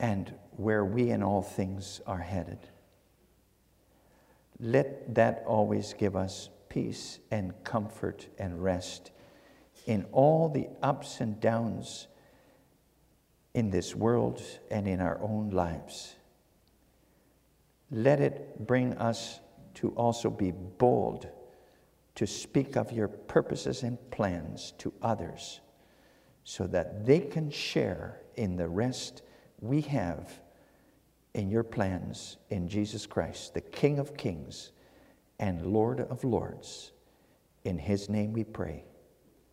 and 0.00 0.32
where 0.56 0.82
we 0.82 1.10
in 1.10 1.22
all 1.22 1.42
things 1.42 2.00
are 2.06 2.18
headed. 2.18 2.58
Let 4.58 5.14
that 5.14 5.44
always 5.46 5.92
give 5.92 6.16
us 6.16 6.48
peace 6.70 7.18
and 7.30 7.52
comfort 7.64 8.28
and 8.38 8.64
rest 8.64 9.10
in 9.86 10.06
all 10.10 10.48
the 10.48 10.68
ups 10.82 11.20
and 11.20 11.38
downs 11.38 12.06
in 13.52 13.68
this 13.68 13.94
world 13.94 14.42
and 14.70 14.88
in 14.88 15.02
our 15.02 15.20
own 15.20 15.50
lives. 15.50 16.14
Let 17.90 18.20
it 18.20 18.66
bring 18.66 18.94
us 18.94 19.38
to 19.74 19.90
also 19.90 20.30
be 20.30 20.50
bold 20.50 21.28
to 22.14 22.26
speak 22.26 22.76
of 22.76 22.90
your 22.90 23.08
purposes 23.08 23.82
and 23.82 23.98
plans 24.10 24.72
to 24.78 24.94
others 25.02 25.60
so 26.44 26.66
that 26.66 27.06
they 27.06 27.20
can 27.20 27.50
share 27.50 28.20
in 28.36 28.56
the 28.56 28.68
rest 28.68 29.22
we 29.60 29.80
have 29.82 30.40
in 31.34 31.50
your 31.50 31.62
plans 31.62 32.36
in 32.50 32.68
Jesus 32.68 33.06
Christ, 33.06 33.54
the 33.54 33.60
King 33.60 33.98
of 33.98 34.16
Kings 34.16 34.72
and 35.38 35.64
Lord 35.66 36.00
of 36.00 36.24
Lords. 36.24 36.92
In 37.64 37.78
his 37.78 38.08
name 38.08 38.32
we 38.32 38.44
pray. 38.44 38.84